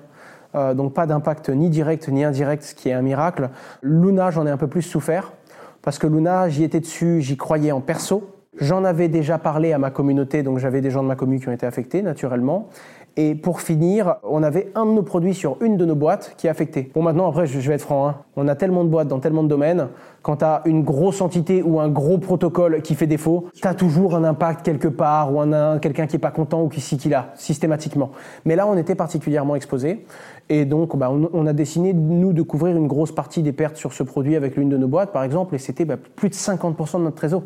Euh, 0.55 0.73
donc 0.73 0.93
pas 0.93 1.05
d'impact 1.05 1.49
ni 1.49 1.69
direct 1.69 2.07
ni 2.07 2.23
indirect, 2.23 2.63
ce 2.63 2.75
qui 2.75 2.89
est 2.89 2.93
un 2.93 3.01
miracle. 3.01 3.49
Luna, 3.81 4.31
j'en 4.31 4.47
ai 4.47 4.51
un 4.51 4.57
peu 4.57 4.67
plus 4.67 4.81
souffert, 4.81 5.33
parce 5.81 5.99
que 5.99 6.07
Luna, 6.07 6.47
j'y 6.49 6.63
étais 6.63 6.79
dessus, 6.79 7.21
j'y 7.21 7.37
croyais 7.37 7.71
en 7.71 7.81
perso. 7.81 8.32
J'en 8.59 8.83
avais 8.83 9.07
déjà 9.07 9.39
parlé 9.39 9.73
à 9.73 9.79
ma 9.79 9.89
communauté, 9.89 10.43
donc 10.43 10.59
j'avais 10.59 10.81
des 10.81 10.91
gens 10.91 11.01
de 11.01 11.07
ma 11.07 11.15
commune 11.15 11.39
qui 11.39 11.49
ont 11.49 11.53
été 11.53 11.65
affectés, 11.65 12.03
naturellement. 12.03 12.69
Et 13.15 13.35
pour 13.35 13.61
finir, 13.61 14.15
on 14.23 14.41
avait 14.41 14.71
un 14.73 14.87
de 14.87 14.91
nos 14.91 15.03
produits 15.03 15.35
sur 15.35 15.57
une 15.61 15.77
de 15.77 15.85
nos 15.85 15.93
boîtes 15.93 16.33
qui 16.35 16.47
est 16.47 16.49
affecté. 16.49 16.89
Bon, 16.95 17.03
maintenant, 17.03 17.29
après, 17.29 17.45
je 17.45 17.59
vais 17.59 17.75
être 17.75 17.81
franc, 17.81 18.07
hein. 18.07 18.15
on 18.35 18.47
a 18.47 18.55
tellement 18.55 18.83
de 18.83 18.89
boîtes 18.89 19.07
dans 19.07 19.19
tellement 19.19 19.43
de 19.43 19.47
domaines. 19.47 19.89
Quand 20.23 20.37
tu 20.37 20.45
as 20.45 20.63
une 20.65 20.83
grosse 20.83 21.21
entité 21.21 21.61
ou 21.61 21.79
un 21.79 21.89
gros 21.89 22.17
protocole 22.17 22.81
qui 22.81 22.95
fait 22.95 23.05
défaut, 23.05 23.45
tu 23.53 23.67
as 23.67 23.75
toujours 23.75 24.15
un 24.15 24.23
impact 24.23 24.65
quelque 24.65 24.87
part 24.87 25.31
ou 25.31 25.41
un, 25.41 25.77
quelqu'un 25.77 26.07
qui 26.07 26.15
est 26.15 26.19
pas 26.19 26.31
content 26.31 26.63
ou 26.63 26.69
qui 26.69 26.81
s'y 26.81 26.97
qu'il 26.97 27.13
a, 27.13 27.33
systématiquement. 27.35 28.11
Mais 28.45 28.55
là, 28.55 28.65
on 28.67 28.77
était 28.77 28.95
particulièrement 28.95 29.55
exposé. 29.55 30.05
Et 30.49 30.65
donc, 30.65 30.97
bah, 30.97 31.11
on, 31.11 31.45
a 31.45 31.53
décidé, 31.53 31.93
nous, 31.93 32.33
de 32.33 32.41
couvrir 32.41 32.75
une 32.75 32.87
grosse 32.87 33.11
partie 33.11 33.43
des 33.43 33.51
pertes 33.51 33.77
sur 33.77 33.93
ce 33.93 34.01
produit 34.01 34.35
avec 34.35 34.55
l'une 34.55 34.69
de 34.69 34.77
nos 34.77 34.87
boîtes, 34.87 35.11
par 35.11 35.23
exemple, 35.23 35.53
et 35.53 35.59
c'était 35.59 35.85
bah, 35.85 35.97
plus 36.15 36.29
de 36.29 36.35
50% 36.35 36.97
de 36.97 37.03
notre 37.03 37.15
trésor. 37.15 37.43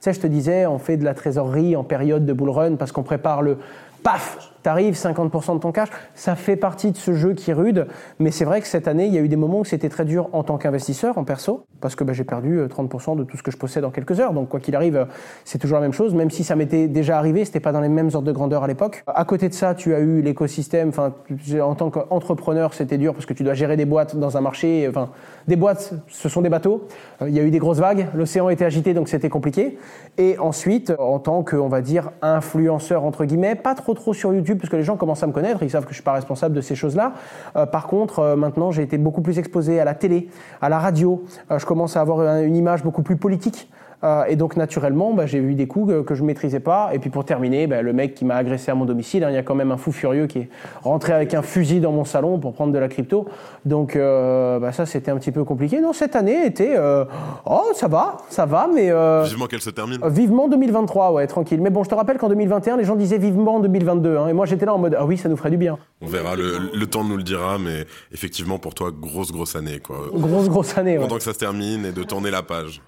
Tu 0.00 0.04
sais, 0.04 0.12
je 0.12 0.20
te 0.20 0.26
disais, 0.26 0.66
on 0.66 0.78
fait 0.78 0.96
de 0.96 1.04
la 1.04 1.14
trésorerie 1.14 1.74
en 1.74 1.82
période 1.82 2.24
de 2.24 2.32
bull 2.32 2.50
run 2.50 2.76
parce 2.76 2.92
qu'on 2.92 3.02
prépare 3.02 3.42
le, 3.42 3.58
paf, 4.02 4.52
t'arrives 4.62 4.94
50% 4.94 5.54
de 5.54 5.60
ton 5.60 5.72
cash. 5.72 5.88
Ça 6.14 6.36
fait 6.36 6.56
partie 6.56 6.90
de 6.90 6.96
ce 6.96 7.14
jeu 7.14 7.34
qui 7.34 7.50
est 7.50 7.54
rude, 7.54 7.86
mais 8.18 8.30
c'est 8.30 8.44
vrai 8.44 8.60
que 8.60 8.66
cette 8.66 8.88
année, 8.88 9.06
il 9.06 9.14
y 9.14 9.18
a 9.18 9.20
eu 9.20 9.28
des 9.28 9.36
moments 9.36 9.60
où 9.60 9.64
c'était 9.64 9.88
très 9.88 10.04
dur 10.04 10.28
en 10.32 10.42
tant 10.42 10.58
qu'investisseur, 10.58 11.18
en 11.18 11.24
perso, 11.24 11.64
parce 11.80 11.94
que 11.94 12.04
bah, 12.04 12.12
j'ai 12.12 12.24
perdu 12.24 12.58
30% 12.58 13.12
euh, 13.12 13.14
de 13.16 13.24
tout 13.24 13.36
ce 13.36 13.42
que 13.42 13.50
je 13.50 13.56
possède 13.56 13.84
en 13.84 13.90
quelques 13.90 14.20
heures. 14.20 14.32
Donc 14.32 14.48
quoi 14.48 14.60
qu'il 14.60 14.76
arrive, 14.76 14.96
euh, 14.96 15.04
c'est 15.44 15.58
toujours 15.58 15.76
la 15.76 15.82
même 15.82 15.92
chose, 15.92 16.14
même 16.14 16.30
si 16.30 16.44
ça 16.44 16.56
m'était 16.56 16.88
déjà 16.88 17.18
arrivé, 17.18 17.44
c'était 17.44 17.60
pas 17.60 17.72
dans 17.72 17.80
les 17.80 17.88
mêmes 17.88 18.10
ordres 18.12 18.26
de 18.26 18.32
grandeur 18.32 18.64
à 18.64 18.66
l'époque. 18.66 19.04
À 19.06 19.24
côté 19.24 19.48
de 19.48 19.54
ça, 19.54 19.74
tu 19.74 19.94
as 19.94 20.00
eu 20.00 20.22
l'écosystème. 20.22 20.88
Enfin, 20.88 21.14
en 21.60 21.74
tant 21.74 21.90
qu'entrepreneur, 21.90 22.74
c'était 22.74 22.98
dur 22.98 23.14
parce 23.14 23.26
que 23.26 23.34
tu 23.34 23.44
dois 23.44 23.54
gérer 23.54 23.76
des 23.76 23.84
boîtes 23.84 24.16
dans 24.16 24.36
un 24.36 24.40
marché. 24.40 24.86
Enfin, 24.88 25.10
des 25.46 25.56
boîtes, 25.56 25.94
ce 26.08 26.28
sont 26.28 26.42
des 26.42 26.48
bateaux. 26.48 26.86
Euh, 27.22 27.28
il 27.28 27.34
y 27.34 27.40
a 27.40 27.42
eu 27.42 27.50
des 27.50 27.58
grosses 27.58 27.78
vagues, 27.78 28.08
l'océan 28.14 28.48
était 28.48 28.64
agité, 28.64 28.94
donc 28.94 29.08
c'était 29.08 29.28
compliqué. 29.28 29.78
Et 30.18 30.38
ensuite, 30.38 30.92
en 30.98 31.18
tant 31.18 31.42
que, 31.42 31.56
on 31.56 31.68
va 31.68 31.80
dire, 31.80 32.10
influenceur 32.22 33.04
entre 33.04 33.24
guillemets, 33.24 33.54
pas 33.54 33.74
trop 33.74 33.87
trop 33.94 34.14
sur 34.14 34.32
YouTube 34.32 34.58
parce 34.58 34.70
que 34.70 34.76
les 34.76 34.84
gens 34.84 34.96
commencent 34.96 35.22
à 35.22 35.26
me 35.26 35.32
connaître, 35.32 35.62
ils 35.62 35.70
savent 35.70 35.84
que 35.84 35.90
je 35.90 35.94
suis 35.94 36.02
pas 36.02 36.12
responsable 36.12 36.54
de 36.54 36.60
ces 36.60 36.74
choses-là. 36.74 37.12
Euh, 37.56 37.66
par 37.66 37.86
contre, 37.86 38.20
euh, 38.20 38.36
maintenant, 38.36 38.70
j'ai 38.70 38.82
été 38.82 38.98
beaucoup 38.98 39.22
plus 39.22 39.38
exposé 39.38 39.80
à 39.80 39.84
la 39.84 39.94
télé, 39.94 40.28
à 40.60 40.68
la 40.68 40.78
radio. 40.78 41.24
Euh, 41.50 41.58
je 41.58 41.66
commence 41.66 41.96
à 41.96 42.00
avoir 42.00 42.42
une 42.42 42.56
image 42.56 42.82
beaucoup 42.82 43.02
plus 43.02 43.16
politique. 43.16 43.68
Euh, 44.04 44.24
et 44.28 44.36
donc 44.36 44.56
naturellement, 44.56 45.12
bah, 45.12 45.26
j'ai 45.26 45.38
eu 45.38 45.54
des 45.54 45.66
coups 45.66 45.92
que, 46.04 46.14
je 46.14 46.18
je 46.18 46.24
maîtrisais 46.24 46.60
pas. 46.60 46.90
Et 46.92 46.98
puis 46.98 47.10
pour 47.10 47.24
terminer, 47.24 47.66
bah, 47.66 47.82
le 47.82 47.92
mec 47.92 48.14
qui 48.14 48.24
m'a 48.24 48.36
agressé 48.36 48.70
à 48.70 48.74
mon 48.74 48.84
domicile, 48.84 49.24
hein, 49.24 49.30
il 49.30 49.34
y 49.34 49.38
a 49.38 49.42
quand 49.42 49.54
même 49.54 49.70
un 49.70 49.76
fou 49.76 49.92
furieux 49.92 50.26
qui 50.26 50.40
est 50.40 50.48
rentré 50.82 51.12
avec 51.12 51.32
un 51.34 51.42
fusil 51.42 51.80
dans 51.80 51.92
mon 51.92 52.04
salon 52.04 52.38
pour 52.38 52.52
prendre 52.52 52.72
de 52.72 52.78
la 52.78 52.88
crypto. 52.88 53.26
Donc 53.64 53.96
euh, 53.96 54.58
bah, 54.58 54.72
ça, 54.72 54.86
c'était 54.86 55.10
un 55.10 55.16
petit 55.16 55.32
peu 55.32 55.44
compliqué. 55.44 55.80
Non, 55.80 55.92
cette 55.92 56.16
année 56.16 56.44
était, 56.44 56.74
euh, 56.76 57.04
oh 57.46 57.70
ça 57.74 57.88
va, 57.88 58.18
ça 58.30 58.46
va, 58.46 58.68
mais 58.72 58.92
vivement 59.24 59.46
qu'elle 59.46 59.60
se 59.60 59.70
termine. 59.70 60.00
vivement 60.08 60.48
2023, 60.48 61.12
ouais, 61.12 61.26
tranquille. 61.26 61.60
Mais 61.60 61.70
bon, 61.70 61.84
je 61.84 61.88
te 61.88 61.94
rappelle 61.94 62.18
qu'en 62.18 62.28
2021, 62.28 62.76
les 62.76 62.84
gens 62.84 62.96
disaient 62.96 63.18
vivement 63.18 63.60
2022, 63.60 64.16
hein, 64.16 64.28
et 64.28 64.32
moi 64.32 64.46
j'étais 64.46 64.66
là 64.66 64.74
en 64.74 64.78
mode 64.78 64.96
ah 64.98 65.06
oui, 65.06 65.16
ça 65.16 65.28
nous 65.28 65.36
ferait 65.36 65.50
du 65.50 65.56
bien. 65.56 65.78
On 66.00 66.06
verra, 66.06 66.36
le, 66.36 66.86
temps 66.86 67.04
nous 67.04 67.16
le 67.16 67.22
dira, 67.22 67.58
mais 67.58 67.84
effectivement 68.12 68.58
pour 68.58 68.74
toi, 68.74 68.90
grosse 68.90 69.32
grosse 69.32 69.56
année 69.56 69.80
quoi. 69.80 69.98
Grosse 70.12 70.48
grosse 70.48 70.76
année. 70.76 70.96
Pendant 70.96 71.16
que 71.16 71.22
ça 71.22 71.34
se 71.34 71.38
termine 71.38 71.84
et 71.84 71.92
de 71.92 72.02
tourner 72.02 72.30
la 72.30 72.42
page. 72.42 72.80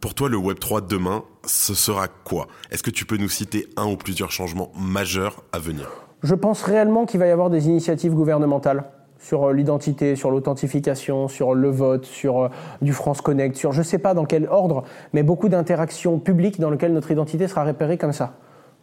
pour 0.00 0.14
toi, 0.14 0.28
le 0.32 0.38
Web 0.38 0.58
3 0.58 0.80
demain, 0.80 1.24
ce 1.44 1.74
sera 1.74 2.08
quoi? 2.08 2.46
Est-ce 2.70 2.82
que 2.82 2.90
tu 2.90 3.04
peux 3.04 3.18
nous 3.18 3.28
citer 3.28 3.68
un 3.76 3.84
ou 3.84 3.96
plusieurs 3.96 4.32
changements 4.32 4.70
majeurs 4.80 5.42
à 5.52 5.58
venir? 5.58 5.90
Je 6.22 6.34
pense 6.34 6.62
réellement 6.62 7.04
qu'il 7.04 7.20
va 7.20 7.26
y 7.26 7.30
avoir 7.30 7.50
des 7.50 7.68
initiatives 7.68 8.14
gouvernementales 8.14 8.84
sur 9.18 9.44
euh, 9.44 9.52
l'identité, 9.52 10.16
sur 10.16 10.30
l'authentification, 10.30 11.28
sur 11.28 11.54
le 11.54 11.68
vote, 11.68 12.06
sur 12.06 12.44
euh, 12.44 12.48
du 12.80 12.94
France 12.94 13.20
Connect, 13.20 13.56
sur 13.56 13.72
je 13.72 13.80
ne 13.80 13.84
sais 13.84 13.98
pas 13.98 14.14
dans 14.14 14.24
quel 14.24 14.48
ordre, 14.48 14.84
mais 15.12 15.22
beaucoup 15.22 15.50
d'interactions 15.50 16.18
publiques 16.18 16.58
dans 16.58 16.70
lesquelles 16.70 16.94
notre 16.94 17.10
identité 17.10 17.46
sera 17.46 17.64
repérée 17.64 17.98
comme 17.98 18.14
ça. 18.14 18.32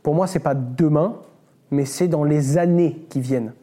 Pour 0.03 0.13
moi, 0.13 0.27
c'est 0.27 0.37
pas 0.37 0.53
demain, 0.53 1.15
mais 1.71 1.85
c'est 1.85 2.07
dans 2.07 2.23
les 2.23 2.59
années 2.59 3.07
qui 3.09 3.21
viennent. 3.21 3.53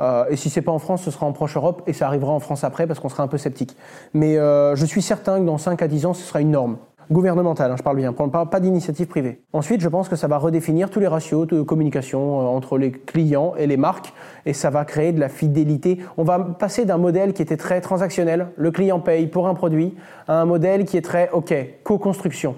Euh, 0.00 0.24
et 0.28 0.34
si 0.34 0.50
c'est 0.50 0.62
pas 0.62 0.72
en 0.72 0.80
France, 0.80 1.04
ce 1.04 1.12
sera 1.12 1.24
en 1.24 1.32
proche 1.32 1.56
Europe 1.56 1.82
et 1.86 1.92
ça 1.92 2.08
arrivera 2.08 2.32
en 2.32 2.40
France 2.40 2.64
après 2.64 2.88
parce 2.88 2.98
qu'on 2.98 3.08
sera 3.08 3.22
un 3.22 3.28
peu 3.28 3.38
sceptique. 3.38 3.76
Mais 4.12 4.34
je 4.34 4.84
suis 4.84 5.02
certain 5.02 5.38
que 5.38 5.44
dans 5.44 5.58
5 5.58 5.80
à 5.82 5.86
10 5.86 6.06
ans, 6.06 6.14
ce 6.14 6.24
sera 6.24 6.40
une 6.40 6.50
norme 6.50 6.78
gouvernementale, 7.10 7.70
hein, 7.70 7.76
je 7.76 7.82
parle 7.82 7.96
bien, 7.96 8.12
pas, 8.12 8.46
pas 8.46 8.60
d'initiative 8.60 9.06
privée. 9.06 9.40
Ensuite, 9.52 9.80
je 9.80 9.88
pense 9.88 10.08
que 10.08 10.16
ça 10.16 10.28
va 10.28 10.38
redéfinir 10.38 10.90
tous 10.90 11.00
les 11.00 11.06
ratios 11.06 11.46
de 11.46 11.62
communication 11.62 12.40
euh, 12.40 12.44
entre 12.44 12.78
les 12.78 12.90
clients 12.90 13.54
et 13.56 13.66
les 13.66 13.76
marques, 13.76 14.12
et 14.46 14.52
ça 14.52 14.70
va 14.70 14.84
créer 14.84 15.12
de 15.12 15.20
la 15.20 15.28
fidélité. 15.28 15.98
On 16.16 16.24
va 16.24 16.38
passer 16.38 16.84
d'un 16.84 16.98
modèle 16.98 17.32
qui 17.32 17.42
était 17.42 17.56
très 17.56 17.80
transactionnel, 17.80 18.48
le 18.56 18.70
client 18.70 19.00
paye 19.00 19.26
pour 19.26 19.48
un 19.48 19.54
produit, 19.54 19.94
à 20.26 20.40
un 20.40 20.44
modèle 20.44 20.84
qui 20.84 20.96
est 20.96 21.02
très, 21.02 21.30
OK, 21.32 21.54
co-construction. 21.84 22.56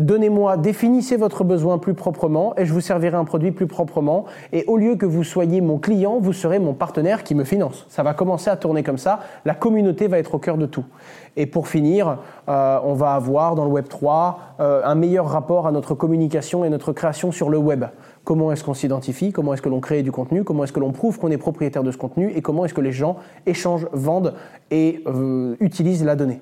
Donnez-moi, 0.00 0.56
définissez 0.56 1.18
votre 1.18 1.44
besoin 1.44 1.76
plus 1.76 1.92
proprement 1.92 2.54
et 2.56 2.64
je 2.64 2.72
vous 2.72 2.80
servirai 2.80 3.18
un 3.18 3.26
produit 3.26 3.52
plus 3.52 3.66
proprement. 3.66 4.24
Et 4.50 4.64
au 4.66 4.78
lieu 4.78 4.96
que 4.96 5.04
vous 5.04 5.24
soyez 5.24 5.60
mon 5.60 5.76
client, 5.76 6.18
vous 6.18 6.32
serez 6.32 6.58
mon 6.58 6.72
partenaire 6.72 7.22
qui 7.22 7.34
me 7.34 7.44
finance. 7.44 7.84
Ça 7.90 8.02
va 8.02 8.14
commencer 8.14 8.48
à 8.48 8.56
tourner 8.56 8.82
comme 8.82 8.96
ça. 8.96 9.20
La 9.44 9.54
communauté 9.54 10.08
va 10.08 10.18
être 10.18 10.34
au 10.34 10.38
cœur 10.38 10.56
de 10.56 10.64
tout. 10.64 10.86
Et 11.36 11.44
pour 11.44 11.68
finir, 11.68 12.16
euh, 12.48 12.78
on 12.82 12.94
va 12.94 13.12
avoir 13.12 13.54
dans 13.54 13.66
le 13.66 13.70
Web 13.70 13.88
3 13.88 14.38
euh, 14.58 14.80
un 14.86 14.94
meilleur 14.94 15.28
rapport 15.28 15.66
à 15.66 15.70
notre 15.70 15.94
communication 15.94 16.64
et 16.64 16.70
notre 16.70 16.94
création 16.94 17.30
sur 17.30 17.50
le 17.50 17.58
web. 17.58 17.84
Comment 18.24 18.52
est-ce 18.52 18.64
qu'on 18.64 18.72
s'identifie? 18.72 19.32
Comment 19.32 19.52
est-ce 19.52 19.62
que 19.62 19.68
l'on 19.68 19.80
crée 19.80 20.02
du 20.02 20.12
contenu? 20.12 20.44
Comment 20.44 20.64
est-ce 20.64 20.72
que 20.72 20.80
l'on 20.80 20.92
prouve 20.92 21.18
qu'on 21.18 21.30
est 21.30 21.36
propriétaire 21.36 21.82
de 21.82 21.90
ce 21.90 21.98
contenu? 21.98 22.32
Et 22.34 22.40
comment 22.40 22.64
est-ce 22.64 22.74
que 22.74 22.80
les 22.80 22.92
gens 22.92 23.16
échangent, 23.44 23.88
vendent 23.92 24.32
et 24.70 25.02
euh, 25.06 25.56
utilisent 25.60 26.06
la 26.06 26.16
donnée? 26.16 26.40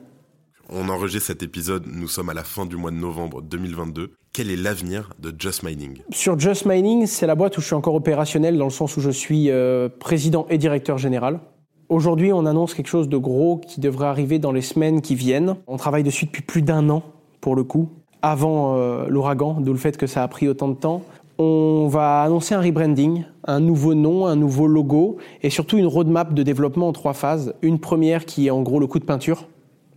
On 0.69 0.89
enregistre 0.89 1.29
cet 1.29 1.43
épisode, 1.43 1.85
nous 1.87 2.09
sommes 2.09 2.29
à 2.29 2.35
la 2.35 2.45
fin 2.45 2.67
du 2.67 2.77
mois 2.77 2.91
de 2.91 2.97
novembre 2.97 3.43
2022. 3.43 4.13
Quel 4.33 4.51
est 4.51 4.57
l'avenir 4.57 5.11
de 5.19 5.35
Just 5.37 5.63
Mining? 5.63 5.99
Sur 6.11 6.39
Just 6.39 6.67
Mining, 6.67 7.07
c'est 7.07 7.27
la 7.27 7.35
boîte 7.35 7.59
où 7.59 7.61
je 7.61 7.67
suis 7.67 7.75
encore 7.75 7.95
opérationnel 7.95 8.57
dans 8.59 8.67
le 8.67 8.71
sens 8.71 8.97
où 8.97 9.01
je 9.01 9.11
suis 9.11 9.51
président 9.99 10.47
et 10.51 10.59
directeur 10.59 10.99
général. 10.99 11.41
Aujourd'hui, 11.89 12.35
on 12.35 12.45
annonce 12.45 12.75
quelque 12.75 12.89
chose 12.89 13.09
de 13.09 13.17
gros 13.17 13.63
qui 13.67 13.81
devrait 13.81 14.09
arriver 14.09 14.39
dans 14.39 14.53
les 14.53 14.61
semaines 14.61 15.01
qui 15.01 15.15
viennent. 15.15 15.57
On 15.67 15.79
travaille 15.79 16.03
dessus 16.03 16.27
depuis 16.27 16.43
plus 16.43 16.61
d'un 16.61 16.91
an, 16.91 17.03
pour 17.41 17.57
le 17.57 17.65
coup, 17.65 17.89
avant 18.21 18.77
euh, 18.77 19.07
l'ouragan, 19.09 19.57
d'où 19.61 19.73
le 19.73 19.79
fait 19.79 19.97
que 19.97 20.07
ça 20.07 20.23
a 20.23 20.29
pris 20.29 20.49
autant 20.49 20.69
de 20.69 20.75
temps. 20.75 21.03
On 21.39 21.89
va 21.89 22.23
annoncer 22.23 22.55
un 22.55 22.61
rebranding, 22.61 23.25
un 23.45 23.61
nouveau 23.61 23.95
nom, 23.95 24.27
un 24.27 24.37
nouveau 24.37 24.67
logo 24.67 25.17
et 25.43 25.49
surtout 25.49 25.79
une 25.79 25.87
roadmap 25.87 26.35
de 26.35 26.43
développement 26.43 26.89
en 26.89 26.93
trois 26.93 27.15
phases. 27.15 27.55
Une 27.63 27.79
première 27.79 28.27
qui 28.27 28.49
est 28.49 28.51
en 28.51 28.61
gros 28.61 28.81
le 28.81 28.87
coup 28.87 28.99
de 28.99 29.05
peinture, 29.05 29.47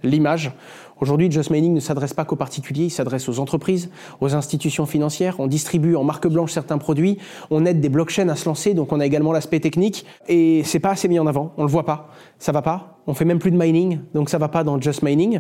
l'image. 0.04 0.52
Aujourd'hui, 1.00 1.32
Just 1.32 1.50
Mining 1.50 1.74
ne 1.74 1.80
s'adresse 1.80 2.14
pas 2.14 2.26
qu'aux 2.26 2.36
particuliers, 2.36 2.86
il 2.86 2.90
s'adresse 2.92 3.28
aux 3.28 3.40
entreprises, 3.40 3.90
aux 4.20 4.36
institutions 4.36 4.86
financières. 4.86 5.40
On 5.40 5.48
distribue 5.48 5.96
en 5.96 6.04
marque 6.04 6.28
blanche 6.28 6.52
certains 6.52 6.78
produits, 6.78 7.18
on 7.50 7.66
aide 7.66 7.82
des 7.82 7.90
blockchains 7.90 8.30
à 8.30 8.36
se 8.36 8.46
lancer, 8.46 8.76
donc 8.76 8.92
on 8.92 9.00
a 9.00 9.06
également 9.06 9.32
l'aspect 9.32 9.60
technique. 9.60 10.06
Et 10.28 10.64
c'est 10.64 10.80
pas 10.80 10.92
assez 10.92 11.08
mis 11.08 11.18
en 11.18 11.26
avant, 11.26 11.54
on 11.58 11.64
le 11.64 11.70
voit 11.70 11.86
pas, 11.86 12.10
ça 12.38 12.52
va 12.52 12.62
pas. 12.62 13.00
On 13.08 13.16
fait 13.16 13.26
même 13.26 13.40
plus 13.40 13.50
de 13.50 13.58
mining, 13.58 14.00
donc 14.14 14.30
ça 14.30 14.38
va 14.38 14.48
pas 14.48 14.64
dans 14.64 14.80
Just 14.80 15.02
Mining. 15.02 15.40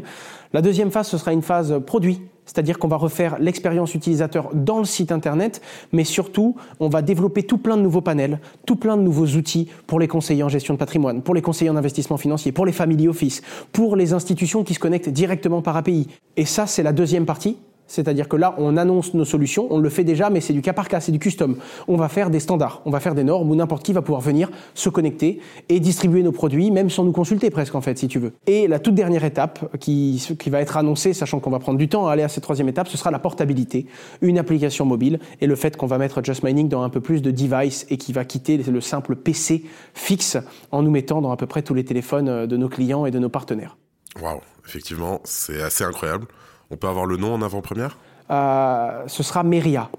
La 0.51 0.63
deuxième 0.63 0.89
phase, 0.89 1.07
ce 1.07 1.19
sera 1.19 1.31
une 1.31 1.43
phase 1.43 1.79
produit, 1.85 2.23
c'est-à-dire 2.51 2.79
qu'on 2.79 2.89
va 2.89 2.97
refaire 2.97 3.39
l'expérience 3.39 3.95
utilisateur 3.95 4.49
dans 4.53 4.79
le 4.79 4.85
site 4.85 5.13
internet, 5.13 5.61
mais 5.93 6.03
surtout, 6.03 6.55
on 6.81 6.89
va 6.89 7.01
développer 7.01 7.43
tout 7.43 7.57
plein 7.57 7.77
de 7.77 7.81
nouveaux 7.81 8.01
panels, 8.01 8.39
tout 8.65 8.75
plein 8.75 8.97
de 8.97 9.01
nouveaux 9.01 9.27
outils 9.27 9.69
pour 9.87 10.01
les 10.01 10.09
conseillers 10.09 10.43
en 10.43 10.49
gestion 10.49 10.73
de 10.73 10.79
patrimoine, 10.79 11.21
pour 11.21 11.33
les 11.33 11.41
conseillers 11.41 11.69
en 11.69 11.77
investissement 11.77 12.17
financier, 12.17 12.51
pour 12.51 12.65
les 12.65 12.73
family 12.73 13.07
office, 13.07 13.41
pour 13.71 13.95
les 13.95 14.11
institutions 14.11 14.65
qui 14.65 14.73
se 14.73 14.79
connectent 14.79 15.09
directement 15.09 15.61
par 15.61 15.77
API. 15.77 16.07
Et 16.35 16.45
ça, 16.45 16.67
c'est 16.67 16.83
la 16.83 16.91
deuxième 16.91 17.25
partie. 17.25 17.57
C'est-à-dire 17.91 18.29
que 18.29 18.37
là, 18.37 18.55
on 18.57 18.77
annonce 18.77 19.13
nos 19.13 19.25
solutions, 19.25 19.67
on 19.69 19.77
le 19.77 19.89
fait 19.89 20.05
déjà, 20.05 20.29
mais 20.29 20.39
c'est 20.39 20.53
du 20.53 20.61
cas 20.61 20.71
par 20.71 20.87
cas, 20.87 21.01
c'est 21.01 21.11
du 21.11 21.19
custom. 21.19 21.57
On 21.87 21.97
va 21.97 22.07
faire 22.07 22.29
des 22.29 22.39
standards, 22.39 22.81
on 22.85 22.89
va 22.89 23.01
faire 23.01 23.15
des 23.15 23.25
normes 23.25 23.51
où 23.51 23.55
n'importe 23.55 23.83
qui 23.83 23.91
va 23.91 24.01
pouvoir 24.01 24.21
venir 24.21 24.49
se 24.73 24.89
connecter 24.89 25.41
et 25.67 25.79
distribuer 25.79 26.23
nos 26.23 26.31
produits, 26.31 26.71
même 26.71 26.89
sans 26.89 27.03
nous 27.03 27.11
consulter 27.11 27.49
presque 27.49 27.75
en 27.75 27.81
fait, 27.81 27.97
si 27.97 28.07
tu 28.07 28.19
veux. 28.19 28.31
Et 28.47 28.67
la 28.67 28.79
toute 28.79 28.95
dernière 28.95 29.25
étape 29.25 29.77
qui, 29.77 30.25
va 30.47 30.61
être 30.61 30.77
annoncée, 30.77 31.13
sachant 31.13 31.39
qu'on 31.39 31.49
va 31.49 31.59
prendre 31.59 31.77
du 31.77 31.89
temps 31.89 32.07
à 32.07 32.13
aller 32.13 32.23
à 32.23 32.29
cette 32.29 32.43
troisième 32.43 32.69
étape, 32.69 32.87
ce 32.87 32.97
sera 32.97 33.11
la 33.11 33.19
portabilité, 33.19 33.87
une 34.21 34.37
application 34.37 34.85
mobile 34.85 35.19
et 35.41 35.47
le 35.47 35.55
fait 35.55 35.75
qu'on 35.75 35.87
va 35.87 35.97
mettre 35.97 36.23
Just 36.23 36.43
Mining 36.43 36.69
dans 36.69 36.83
un 36.83 36.89
peu 36.89 37.01
plus 37.01 37.21
de 37.21 37.31
devices 37.31 37.85
et 37.89 37.97
qui 37.97 38.13
va 38.13 38.23
quitter 38.23 38.57
le 38.57 38.81
simple 38.81 39.17
PC 39.17 39.65
fixe 39.93 40.37
en 40.71 40.81
nous 40.81 40.91
mettant 40.91 41.21
dans 41.21 41.31
à 41.31 41.37
peu 41.37 41.45
près 41.45 41.61
tous 41.61 41.73
les 41.73 41.83
téléphones 41.83 42.45
de 42.45 42.57
nos 42.57 42.69
clients 42.69 43.05
et 43.05 43.11
de 43.11 43.19
nos 43.19 43.29
partenaires. 43.29 43.77
Waouh, 44.21 44.39
effectivement, 44.65 45.19
c'est 45.23 45.61
assez 45.61 45.83
incroyable. 45.83 46.27
On 46.71 46.77
peut 46.77 46.87
avoir 46.87 47.05
le 47.05 47.17
nom 47.17 47.33
en 47.33 47.41
avant-première 47.41 47.97
euh, 48.31 49.03
Ce 49.07 49.23
sera 49.23 49.43
Meria. 49.43 49.89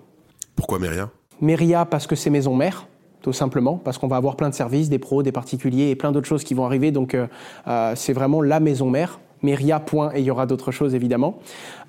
Pourquoi 0.57 0.79
Meria? 0.79 1.11
Meria 1.41 1.85
parce 1.85 2.07
que 2.07 2.17
c'est 2.17 2.31
maison 2.31 2.57
mère 2.57 2.87
tout 3.21 3.33
simplement, 3.33 3.77
parce 3.77 3.99
qu'on 3.99 4.09
va 4.09 4.17
avoir 4.17 4.35
plein 4.35 4.49
de 4.49 4.55
services, 4.55 4.89
des 4.89 4.99
pros, 4.99 5.23
des 5.23 5.31
particuliers 5.31 5.91
et 5.91 5.95
plein 5.95 6.11
d'autres 6.11 6.27
choses 6.27 6.43
qui 6.43 6.55
vont 6.55 6.65
arriver. 6.65 6.91
Donc 6.91 7.15
euh, 7.15 7.29
euh, 7.69 7.93
c'est 7.95 8.13
vraiment 8.13 8.43
la 8.43 8.59
maison 8.59 8.91
mère. 8.91 9.21
Meria. 9.43 9.79
Point, 9.79 10.13
et 10.15 10.21
il 10.21 10.25
y 10.25 10.31
aura 10.31 10.47
d'autres 10.47 10.71
choses 10.71 10.95
évidemment. 10.95 11.41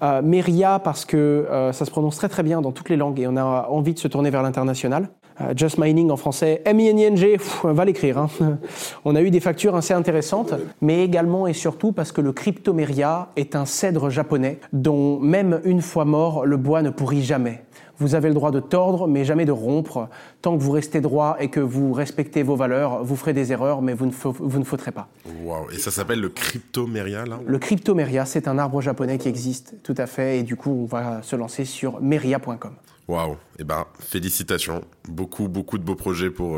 Meria 0.02 0.80
parce 0.80 1.06
que 1.06 1.46
ça 1.72 1.86
se 1.86 1.92
prononce 1.92 2.18
très 2.18 2.28
très 2.28 2.42
bien 2.42 2.62
dans 2.62 2.72
toutes 2.72 2.90
les 2.90 2.98
langues 2.98 3.20
et 3.20 3.28
on 3.28 3.38
a 3.38 3.68
envie 3.70 3.94
de 3.94 4.00
se 4.00 4.08
tourner 4.08 4.32
vers 4.32 4.42
l'international. 4.42 5.10
Euh, 5.42 5.54
Just 5.56 5.78
Mining 5.78 6.12
en 6.12 6.18
français, 6.18 6.62
M-I-N-I-N-G, 6.66 7.38
va 7.64 7.86
l'écrire. 7.86 8.18
Hein. 8.18 8.30
On 9.06 9.16
a 9.16 9.22
eu 9.22 9.32
des 9.32 9.40
factures 9.40 9.76
assez 9.76 9.94
intéressantes, 9.94 10.54
mais 10.82 11.04
également 11.04 11.48
et 11.48 11.54
surtout 11.54 11.92
parce 11.92 12.12
que 12.12 12.22
le 12.22 12.32
Cryptomeria 12.32 13.30
est 13.36 13.56
un 13.56 13.66
cèdre 13.66 14.10
japonais 14.10 14.60
dont 14.72 15.20
même 15.20 15.62
une 15.64 15.82
fois 15.82 16.06
mort, 16.06 16.46
le 16.46 16.58
bois 16.58 16.82
ne 16.82 16.90
pourrit 16.90 17.24
jamais. 17.24 17.64
Vous 18.00 18.16
avez 18.16 18.28
le 18.28 18.34
droit 18.34 18.52
de 18.52 18.60
tordre, 18.60 19.08
mais 19.08 19.24
jamais 19.24 19.46
de 19.46 19.52
rompre. 19.52 20.10
Tant 20.42 20.58
que 20.58 20.64
vous 20.64 20.72
restez 20.72 21.00
droit 21.00 21.38
et 21.40 21.50
que 21.50 21.60
vous 21.60 21.94
respectez 21.94 22.42
vos 22.42 22.56
valeurs, 22.56 23.04
vous 23.04 23.16
ferez 23.16 23.34
des 23.34 23.52
erreurs, 23.52 23.82
mais 23.82 23.94
vous 23.94 24.08
ne, 24.08 24.12
vous 24.12 24.60
ne 24.60 24.64
fauterez 24.64 24.92
pas. 24.92 25.08
Wow. 25.44 25.70
Et 25.72 25.78
ça 25.78 25.92
s'appelle 25.92 26.20
le 26.20 26.30
Cryptomeria, 26.30 27.26
là 27.26 27.40
Le 27.46 27.60
Cryptomeria, 27.60 28.26
c'est 28.26 28.48
un 28.48 28.58
arbre 28.58 28.82
japonais 28.82 29.18
qui 29.20 29.30
existe, 29.30 29.76
tout 29.84 29.96
à 29.98 30.08
fait. 30.08 30.40
Et 30.40 30.44
du 30.44 30.56
coup, 30.56 30.72
on 30.72 30.86
va 30.86 31.22
se 31.22 31.36
lancer 31.36 31.66
sur 31.66 32.02
meria.com. 32.02 32.74
Waouh, 33.08 33.36
eh 33.60 33.66
ben 33.66 33.86
félicitations, 34.00 34.82
beaucoup 35.10 35.50
beaucoup 35.50 35.78
de 35.78 35.84
beaux 35.84 35.96
projets 35.96 36.30
pour 36.30 36.58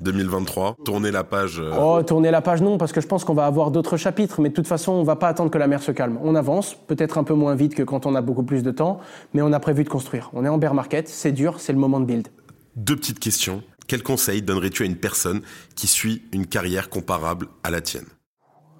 2023. 0.00 0.76
Euh, 0.80 0.84
tourner 0.84 1.10
la 1.10 1.24
page. 1.24 1.58
Euh, 1.58 1.72
oh, 1.80 2.02
tourner 2.02 2.30
la 2.30 2.42
page 2.42 2.60
non, 2.60 2.76
parce 2.76 2.92
que 2.92 3.00
je 3.00 3.06
pense 3.06 3.24
qu'on 3.24 3.32
va 3.32 3.46
avoir 3.46 3.70
d'autres 3.70 3.96
chapitres, 3.96 4.42
mais 4.42 4.50
de 4.50 4.54
toute 4.54 4.66
façon, 4.66 4.92
on 4.92 5.02
va 5.02 5.16
pas 5.16 5.28
attendre 5.28 5.50
que 5.50 5.56
la 5.56 5.66
mer 5.66 5.82
se 5.82 5.90
calme. 5.90 6.18
On 6.22 6.34
avance, 6.34 6.74
peut-être 6.74 7.16
un 7.16 7.24
peu 7.24 7.32
moins 7.32 7.54
vite 7.54 7.74
que 7.74 7.82
quand 7.82 8.04
on 8.04 8.14
a 8.14 8.20
beaucoup 8.20 8.42
plus 8.42 8.62
de 8.62 8.70
temps, 8.70 9.00
mais 9.32 9.40
on 9.40 9.52
a 9.52 9.60
prévu 9.60 9.82
de 9.82 9.88
construire. 9.88 10.30
On 10.34 10.44
est 10.44 10.48
en 10.48 10.58
bear 10.58 10.74
market, 10.74 11.08
c'est 11.08 11.32
dur, 11.32 11.58
c'est 11.58 11.72
le 11.72 11.78
moment 11.78 12.00
de 12.00 12.04
build. 12.04 12.28
Deux 12.76 12.96
petites 12.96 13.18
questions. 13.18 13.62
Quel 13.86 14.02
conseil 14.02 14.42
donnerais-tu 14.42 14.82
à 14.82 14.86
une 14.86 14.96
personne 14.96 15.40
qui 15.74 15.86
suit 15.86 16.22
une 16.32 16.46
carrière 16.46 16.90
comparable 16.90 17.46
à 17.64 17.70
la 17.70 17.80
tienne? 17.80 18.04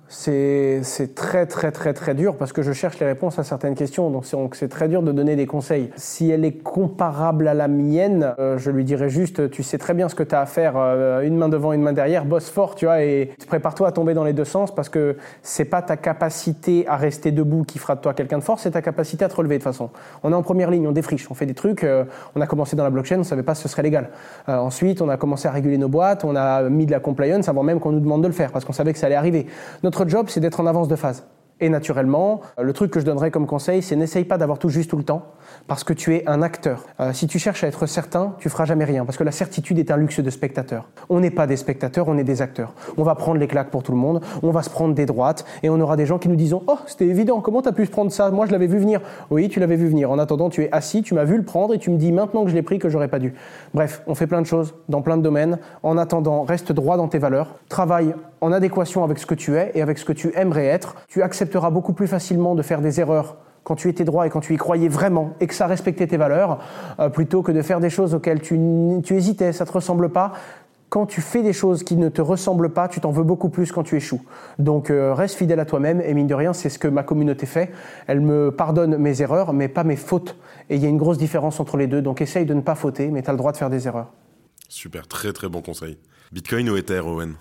C'est 0.09 1.15
très 1.15 1.45
très 1.45 1.71
très 1.71 1.93
très 1.93 2.15
dur 2.15 2.37
parce 2.37 2.55
que 2.55 2.63
je 2.63 2.73
cherche 2.73 2.99
les 2.99 3.05
réponses 3.05 3.39
à 3.39 3.45
certaines 3.45 3.75
questions, 3.75 4.11
donc 4.11 4.25
c'est 4.55 4.69
très 4.69 4.89
dur 4.89 5.03
de 5.03 5.13
donner 5.13 5.37
des 5.37 5.47
conseils. 5.47 5.91
Si 5.97 6.31
elle 6.31 6.47
est 6.47 6.63
comparable 6.63 7.47
à 7.47 7.53
la 7.53 7.69
mienne, 7.69 8.35
euh, 8.39 8.57
je 8.57 8.71
lui 8.71 8.85
dirais 8.85 9.11
juste, 9.11 9.51
tu 9.51 9.63
sais 9.63 9.77
très 9.77 9.93
bien 9.93 10.09
ce 10.09 10.15
que 10.15 10.23
tu 10.23 10.35
as 10.35 10.41
à 10.41 10.47
faire, 10.47 10.75
euh, 10.77 11.21
une 11.21 11.37
main 11.37 11.51
devant, 11.51 11.75
une 11.75 11.83
main 11.83 11.93
derrière, 11.93 12.25
bosse 12.25 12.49
fort, 12.49 12.75
tu 12.75 12.87
vois, 12.87 13.03
et 13.03 13.33
prépare-toi 13.49 13.89
à 13.89 13.93
tomber 13.93 14.15
dans 14.15 14.25
les 14.25 14.33
deux 14.33 14.47
sens 14.47 14.75
parce 14.75 14.89
que 14.89 15.17
c'est 15.43 15.67
pas 15.67 15.83
ta 15.83 15.99
capacité 15.99 16.87
à 16.89 16.97
rester 16.97 17.31
debout 17.31 17.65
qui 17.65 17.79
fera 17.79 17.95
de 17.95 18.01
toi 18.01 18.15
quelqu'un 18.15 18.39
de 18.39 18.45
fort, 18.45 18.59
c'est 18.59 18.71
ta 18.71 18.83
capacité 18.83 19.27
à 19.27 19.29
te 19.29 19.37
relever 19.37 19.59
de 19.59 19.63
façon. 19.63 19.91
On 20.23 20.33
est 20.33 20.37
en 20.37 20.43
première 20.43 20.71
ligne, 20.71 20.87
on 20.87 20.93
défriche, 20.93 21.31
on 21.31 21.35
fait 21.35 21.47
des 21.47 21.55
trucs, 21.55 21.85
euh, 21.85 22.05
on 22.35 22.41
a 22.41 22.47
commencé 22.47 22.77
dans 22.77 22.85
la 22.85 22.91
blockchain, 22.91 23.19
on 23.19 23.25
savait 23.25 23.43
pas 23.43 23.55
si 23.55 23.63
ce 23.63 23.69
serait 23.69 23.83
légal. 23.83 24.09
ensuite, 24.47 25.03
on 25.03 25.09
a 25.11 25.19
commencé 25.19 25.49
à 25.49 25.51
réguler 25.51 25.77
nos 25.77 25.89
boîtes, 25.89 26.25
on 26.25 26.35
a 26.35 26.63
mis 26.63 26.87
de 26.87 26.93
la 26.93 27.01
compliance 27.01 27.49
avant 27.49 27.63
même 27.63 27.79
qu'on 27.79 27.93
nous 27.93 28.01
demande 28.01 28.23
de 28.23 28.29
le 28.29 28.33
faire 28.33 28.53
parce 28.53 28.65
qu'on 28.65 28.73
savait 28.73 28.95
que 28.95 28.99
ça 28.99 29.07
allait 29.07 29.15
arriver. 29.15 29.47
Notre 29.83 29.98
notre 29.99 30.11
job, 30.11 30.27
c'est 30.29 30.39
d'être 30.39 30.61
en 30.61 30.67
avance 30.67 30.87
de 30.87 30.95
phase. 30.95 31.25
Et 31.61 31.69
naturellement, 31.69 32.41
le 32.61 32.73
truc 32.73 32.93
que 32.93 33.01
je 33.01 33.05
donnerais 33.05 33.33
comme 33.33 33.47
conseil, 33.47 33.83
c'est 33.83 33.97
n'essaye 33.97 34.25
pas 34.25 34.39
d'avoir 34.39 34.61
tout 34.61 34.69
juste 34.69 34.91
tout 34.91 34.97
le 34.97 35.03
temps, 35.03 35.25
parce 35.67 35.83
que 35.83 35.93
tu 35.93 36.15
es 36.15 36.23
un 36.29 36.41
acteur. 36.41 36.87
Euh, 37.01 37.13
si 37.13 37.27
tu 37.27 37.41
cherches 37.41 37.65
à 37.65 37.67
être 37.67 37.87
certain, 37.87 38.35
tu 38.39 38.49
feras 38.49 38.65
jamais 38.65 38.85
rien, 38.85 39.05
parce 39.05 39.19
que 39.19 39.25
la 39.25 39.33
certitude 39.33 39.77
est 39.81 39.91
un 39.91 39.97
luxe 39.97 40.21
de 40.21 40.31
spectateur. 40.31 40.89
On 41.09 41.19
n'est 41.19 41.33
pas 41.33 41.49
des 41.49 41.57
spectateurs, 41.57 42.07
on 42.07 42.17
est 42.17 42.23
des 42.23 42.43
acteurs. 42.43 42.75
On 42.97 43.03
va 43.03 43.17
prendre 43.17 43.41
les 43.41 43.49
claques 43.49 43.71
pour 43.71 43.83
tout 43.83 43.91
le 43.91 43.99
monde, 43.99 44.21
on 44.45 44.53
va 44.53 44.63
se 44.63 44.71
prendre 44.71 44.95
des 44.95 45.05
droites, 45.05 45.45
et 45.65 45.69
on 45.69 45.81
aura 45.81 45.97
des 45.97 46.07
gens 46.07 46.19
qui 46.19 46.29
nous 46.29 46.37
disent 46.37 46.55
Oh, 46.55 46.79
c'était 46.87 47.07
évident, 47.07 47.41
comment 47.41 47.61
tu 47.61 47.69
as 47.69 47.73
pu 47.73 47.87
se 47.87 47.91
prendre 47.91 48.13
ça? 48.13 48.31
Moi, 48.31 48.47
je 48.47 48.53
l'avais 48.53 48.69
vu 48.69 48.79
venir. 48.79 49.01
Oui, 49.31 49.49
tu 49.49 49.59
l'avais 49.59 49.77
vu 49.77 49.89
venir. 49.89 50.13
En 50.13 50.19
attendant, 50.21 50.51
tu 50.51 50.63
es 50.63 50.69
assis, 50.71 51.03
tu 51.03 51.15
m'as 51.15 51.25
vu 51.25 51.37
le 51.37 51.45
prendre, 51.45 51.75
et 51.75 51.79
tu 51.79 51.91
me 51.91 51.97
dis 51.97 52.13
maintenant 52.13 52.45
que 52.45 52.51
je 52.51 52.55
l'ai 52.55 52.63
pris 52.63 52.79
que 52.79 52.89
j'aurais 52.89 53.09
pas 53.09 53.19
dû. 53.19 53.35
Bref, 53.75 54.03
on 54.07 54.15
fait 54.15 54.29
plein 54.29 54.43
de 54.43 54.47
choses, 54.47 54.77
dans 54.89 55.03
plein 55.03 55.17
de 55.17 55.23
domaines. 55.23 55.59
En 55.83 55.99
attendant, 55.99 56.45
reste 56.45 56.71
droit 56.71 56.97
dans 56.97 57.09
tes 57.09 57.19
valeurs, 57.19 57.57
travaille 57.69 58.15
en 58.41 58.53
adéquation 58.53 59.05
avec 59.05 59.19
ce 59.19 59.27
que 59.27 59.35
tu 59.35 59.57
es 59.57 59.73
et 59.75 59.83
avec 59.83 59.99
ce 59.99 60.05
que 60.05 60.13
tu 60.13 60.33
aimerais 60.35 60.67
être. 60.67 60.97
Tu 61.09 61.23
accepteras 61.23 61.71
beaucoup 61.71 61.93
plus 61.93 62.07
facilement 62.07 62.55
de 62.55 62.63
faire 62.63 62.81
des 62.81 63.01
erreurs 63.01 63.37
quand 63.65 63.77
tu 63.77 63.89
étais 63.89 64.05
droit 64.05 64.27
et 64.27 64.31
quand 64.31 64.41
tu 64.41 64.55
y 64.55 64.57
croyais 64.57 64.89
vraiment 64.89 65.35
et 65.41 65.47
que 65.47 65.55
ça 65.55 65.67
respectait 65.67 66.07
tes 66.07 66.17
valeurs, 66.17 66.59
euh, 67.01 67.11
plutôt 67.11 67.43
que 67.43 67.53
de 67.53 67.61
faire 67.61 67.81
des 67.81 67.91
choses 67.91 68.15
auxquelles 68.15 68.41
tu, 68.41 68.57
hésitais, 69.11 69.53
ça 69.53 69.67
te 69.67 69.73
ressemble 69.73 70.09
pas. 70.09 70.33
Quand 70.89 71.05
tu 71.05 71.21
fais 71.21 71.43
des 71.43 71.53
choses 71.53 71.83
qui 71.83 71.97
ne 71.97 72.09
te 72.09 72.23
ressemblent 72.23 72.71
pas, 72.71 72.89
tu 72.89 72.99
t'en 72.99 73.11
veux 73.11 73.25
beaucoup 73.25 73.51
plus 73.51 73.71
quand 73.71 73.83
tu 73.83 73.95
échoues. 73.95 74.23
Donc 74.59 74.89
euh, 74.89 75.13
reste 75.13 75.35
fidèle 75.35 75.61
à 75.61 75.67
toi-même 75.67 76.01
et 76.01 76.15
mine 76.15 76.27
de 76.27 76.35
rien, 76.35 76.55
c'est 76.55 76.71
ce 76.71 76.79
que 76.79 76.89
ma 76.89 77.03
communauté 77.03 77.45
fait. 77.45 77.71
Elle 78.07 78.23
me 78.23 78.51
pardonne 78.51 78.97
mes 78.97 79.21
erreurs, 79.21 79.53
mais 79.53 79.69
pas 79.69 79.85
mes 79.85 79.97
fautes. 79.97 80.37
Et 80.71 80.77
il 80.77 80.83
y 80.83 80.87
a 80.87 80.89
une 80.89 80.97
grosse 80.97 81.19
différence 81.19 81.61
entre 81.61 81.77
les 81.77 81.89
deux. 81.89 82.01
Donc 82.01 82.23
essaye 82.23 82.47
de 82.47 82.55
ne 82.55 82.63
pas 82.63 82.75
fauter, 82.75 83.09
mais 83.09 83.23
tu 83.23 83.29
as 83.29 83.33
le 83.33 83.39
droit 83.39 83.53
de 83.53 83.59
faire 83.59 83.69
des 83.69 83.87
erreurs. 83.87 84.13
Super, 84.71 85.07
très 85.07 85.35
très 85.35 85.51
bon 85.51 85.61
conseil. 85.61 85.99
Bitcoin 86.33 86.71
ou 86.71 86.77
Ether, 86.79 87.01
Owen? 87.01 87.35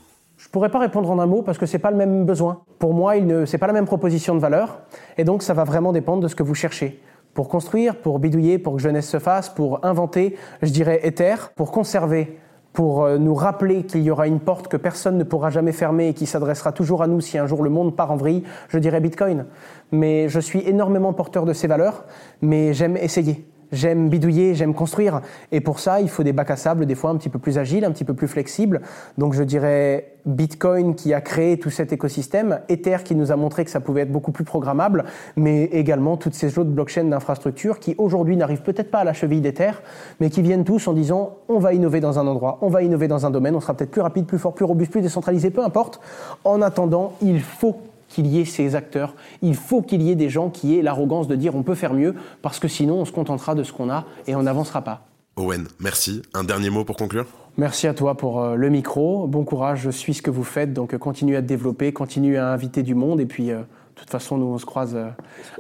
Je 0.47 0.51
pourrais 0.53 0.69
pas 0.69 0.79
répondre 0.79 1.11
en 1.11 1.19
un 1.19 1.25
mot 1.25 1.41
parce 1.41 1.57
que 1.57 1.65
c'est 1.65 1.77
pas 1.77 1.91
le 1.91 1.97
même 1.97 2.23
besoin. 2.23 2.61
Pour 2.79 2.93
moi, 2.93 3.17
il 3.17 3.27
ne, 3.27 3.43
c'est 3.43 3.57
pas 3.57 3.67
la 3.67 3.73
même 3.73 3.85
proposition 3.85 4.33
de 4.33 4.39
valeur, 4.39 4.79
et 5.17 5.25
donc 5.25 5.43
ça 5.43 5.53
va 5.53 5.65
vraiment 5.65 5.91
dépendre 5.91 6.23
de 6.23 6.29
ce 6.29 6.35
que 6.35 6.43
vous 6.43 6.55
cherchez. 6.55 7.01
Pour 7.33 7.49
construire, 7.49 7.97
pour 7.97 8.17
bidouiller, 8.17 8.57
pour 8.57 8.77
que 8.77 8.81
jeunesse 8.81 9.09
se 9.09 9.19
fasse, 9.19 9.49
pour 9.49 9.83
inventer, 9.83 10.37
je 10.61 10.71
dirais 10.71 11.01
Ether. 11.03 11.35
Pour 11.57 11.73
conserver, 11.73 12.39
pour 12.71 13.03
euh, 13.03 13.17
nous 13.17 13.35
rappeler 13.35 13.83
qu'il 13.83 14.03
y 14.03 14.09
aura 14.09 14.25
une 14.25 14.39
porte 14.39 14.69
que 14.69 14.77
personne 14.77 15.17
ne 15.17 15.25
pourra 15.25 15.49
jamais 15.49 15.73
fermer 15.73 16.07
et 16.07 16.13
qui 16.13 16.25
s'adressera 16.25 16.71
toujours 16.71 17.03
à 17.03 17.07
nous 17.07 17.19
si 17.19 17.37
un 17.37 17.45
jour 17.45 17.61
le 17.61 17.69
monde 17.69 17.93
part 17.93 18.11
en 18.11 18.15
vrille, 18.15 18.43
je 18.69 18.79
dirais 18.79 19.01
Bitcoin. 19.01 19.47
Mais 19.91 20.29
je 20.29 20.39
suis 20.39 20.61
énormément 20.61 21.11
porteur 21.11 21.43
de 21.43 21.51
ces 21.51 21.67
valeurs, 21.67 22.05
mais 22.41 22.73
j'aime 22.73 22.95
essayer. 22.95 23.45
J'aime 23.71 24.09
bidouiller, 24.09 24.55
j'aime 24.55 24.73
construire. 24.73 25.21
Et 25.51 25.61
pour 25.61 25.79
ça, 25.79 25.99
il 26.01 26.09
faut 26.09 26.23
des 26.23 26.33
bacs 26.33 26.51
à 26.51 26.55
sable, 26.55 26.85
des 26.85 26.95
fois 26.95 27.09
un 27.09 27.17
petit 27.17 27.29
peu 27.29 27.39
plus 27.39 27.57
agiles, 27.57 27.85
un 27.85 27.91
petit 27.91 28.05
peu 28.05 28.13
plus 28.13 28.27
flexibles. 28.27 28.81
Donc 29.17 29.33
je 29.33 29.43
dirais 29.43 30.17
Bitcoin 30.27 30.93
qui 30.95 31.13
a 31.13 31.21
créé 31.21 31.57
tout 31.57 31.69
cet 31.69 31.93
écosystème, 31.93 32.59
Ether 32.69 32.97
qui 33.03 33.15
nous 33.15 33.31
a 33.31 33.35
montré 33.35 33.63
que 33.63 33.71
ça 33.71 33.79
pouvait 33.79 34.01
être 34.01 34.11
beaucoup 34.11 34.31
plus 34.31 34.43
programmable, 34.43 35.05
mais 35.35 35.63
également 35.65 36.17
toutes 36.17 36.33
ces 36.33 36.59
autres 36.59 36.69
blockchains 36.69 37.05
d'infrastructure 37.05 37.79
qui 37.79 37.95
aujourd'hui 37.97 38.35
n'arrivent 38.35 38.61
peut-être 38.61 38.91
pas 38.91 38.99
à 38.99 39.03
la 39.03 39.13
cheville 39.13 39.41
d'Ether, 39.41 39.71
mais 40.19 40.29
qui 40.29 40.41
viennent 40.41 40.65
tous 40.65 40.87
en 40.87 40.93
disant 40.93 41.37
on 41.47 41.59
va 41.59 41.73
innover 41.73 42.01
dans 42.01 42.19
un 42.19 42.27
endroit, 42.27 42.59
on 42.61 42.67
va 42.67 42.83
innover 42.83 43.07
dans 43.07 43.25
un 43.25 43.31
domaine, 43.31 43.55
on 43.55 43.61
sera 43.61 43.73
peut-être 43.73 43.91
plus 43.91 44.01
rapide, 44.01 44.25
plus 44.25 44.37
fort, 44.37 44.53
plus 44.53 44.65
robuste, 44.65 44.91
plus 44.91 45.01
décentralisé, 45.01 45.49
peu 45.49 45.63
importe. 45.63 46.01
En 46.43 46.61
attendant, 46.61 47.13
il 47.21 47.41
faut 47.41 47.77
qu'il 48.07 48.27
y 48.27 48.39
ait 48.39 48.45
ces 48.45 48.75
acteurs. 48.75 49.15
Il 49.41 49.55
faut 49.55 49.81
qu'il 49.81 50.01
y 50.01 50.11
ait 50.11 50.15
des 50.15 50.29
gens 50.29 50.49
qui 50.49 50.77
aient 50.77 50.81
l'arrogance 50.81 51.27
de 51.27 51.35
dire 51.35 51.55
on 51.55 51.63
peut 51.63 51.75
faire 51.75 51.93
mieux, 51.93 52.15
parce 52.41 52.59
que 52.59 52.67
sinon 52.67 52.95
on 53.01 53.05
se 53.05 53.11
contentera 53.11 53.55
de 53.55 53.63
ce 53.63 53.73
qu'on 53.73 53.89
a 53.89 54.05
et 54.27 54.35
on 54.35 54.43
n'avancera 54.43 54.81
pas. 54.81 55.07
Owen, 55.35 55.67
merci. 55.79 56.23
Un 56.33 56.43
dernier 56.43 56.69
mot 56.69 56.83
pour 56.83 56.97
conclure? 56.97 57.27
Merci 57.57 57.87
à 57.87 57.93
toi 57.93 58.15
pour 58.15 58.41
euh, 58.41 58.55
le 58.55 58.69
micro. 58.69 59.27
Bon 59.27 59.43
courage, 59.43 59.81
je 59.81 59.89
suis 59.89 60.13
ce 60.13 60.21
que 60.21 60.31
vous 60.31 60.43
faites, 60.43 60.73
donc 60.73 60.93
euh, 60.93 60.97
continuez 60.97 61.35
à 61.35 61.41
te 61.41 61.47
développer, 61.47 61.91
continuez 61.93 62.37
à 62.37 62.51
inviter 62.51 62.83
du 62.83 62.95
monde, 62.95 63.21
et 63.21 63.25
puis 63.25 63.51
euh, 63.51 63.59
de 63.59 64.01
toute 64.01 64.09
façon, 64.09 64.37
nous 64.37 64.45
on 64.45 64.57
se 64.59 64.65
croise 64.65 64.97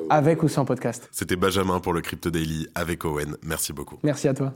avec 0.09 0.43
ou 0.43 0.47
sans 0.47 0.65
podcast. 0.65 1.09
C'était 1.11 1.35
Benjamin 1.35 1.79
pour 1.79 1.93
le 1.93 2.01
Crypto 2.01 2.29
Daily 2.29 2.67
avec 2.75 3.03
Owen. 3.03 3.35
Merci 3.43 3.73
beaucoup. 3.73 3.97
Merci 4.03 4.27
à 4.27 4.35
toi. 4.35 4.53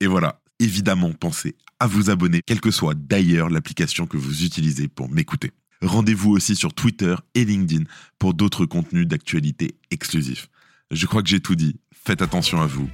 Et 0.00 0.06
voilà, 0.06 0.40
évidemment, 0.58 1.10
pensez 1.18 1.54
à 1.80 1.86
vous 1.86 2.10
abonner, 2.10 2.40
quelle 2.44 2.60
que 2.60 2.70
soit 2.70 2.94
d'ailleurs 2.94 3.48
l'application 3.48 4.06
que 4.06 4.16
vous 4.16 4.44
utilisez 4.44 4.88
pour 4.88 5.08
m'écouter. 5.08 5.52
Rendez-vous 5.82 6.30
aussi 6.30 6.54
sur 6.54 6.72
Twitter 6.74 7.14
et 7.34 7.44
LinkedIn 7.44 7.84
pour 8.18 8.34
d'autres 8.34 8.66
contenus 8.66 9.06
d'actualité 9.06 9.74
exclusifs. 9.90 10.48
Je 10.90 11.06
crois 11.06 11.22
que 11.22 11.28
j'ai 11.28 11.40
tout 11.40 11.56
dit. 11.56 11.76
Faites 11.92 12.22
attention 12.22 12.60
à 12.60 12.66
vous. 12.66 12.88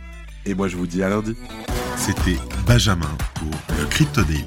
Et 0.46 0.54
moi, 0.54 0.68
je 0.68 0.76
vous 0.76 0.86
dis 0.86 1.02
à 1.02 1.08
lundi. 1.08 1.34
C'était 1.96 2.38
Benjamin 2.66 3.16
pour 3.34 3.50
le 3.78 3.86
Crypto 3.86 4.22
Daily. 4.22 4.44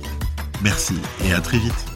Merci 0.63 0.95
et 1.25 1.33
à 1.33 1.41
très 1.41 1.60
vite. 1.60 1.90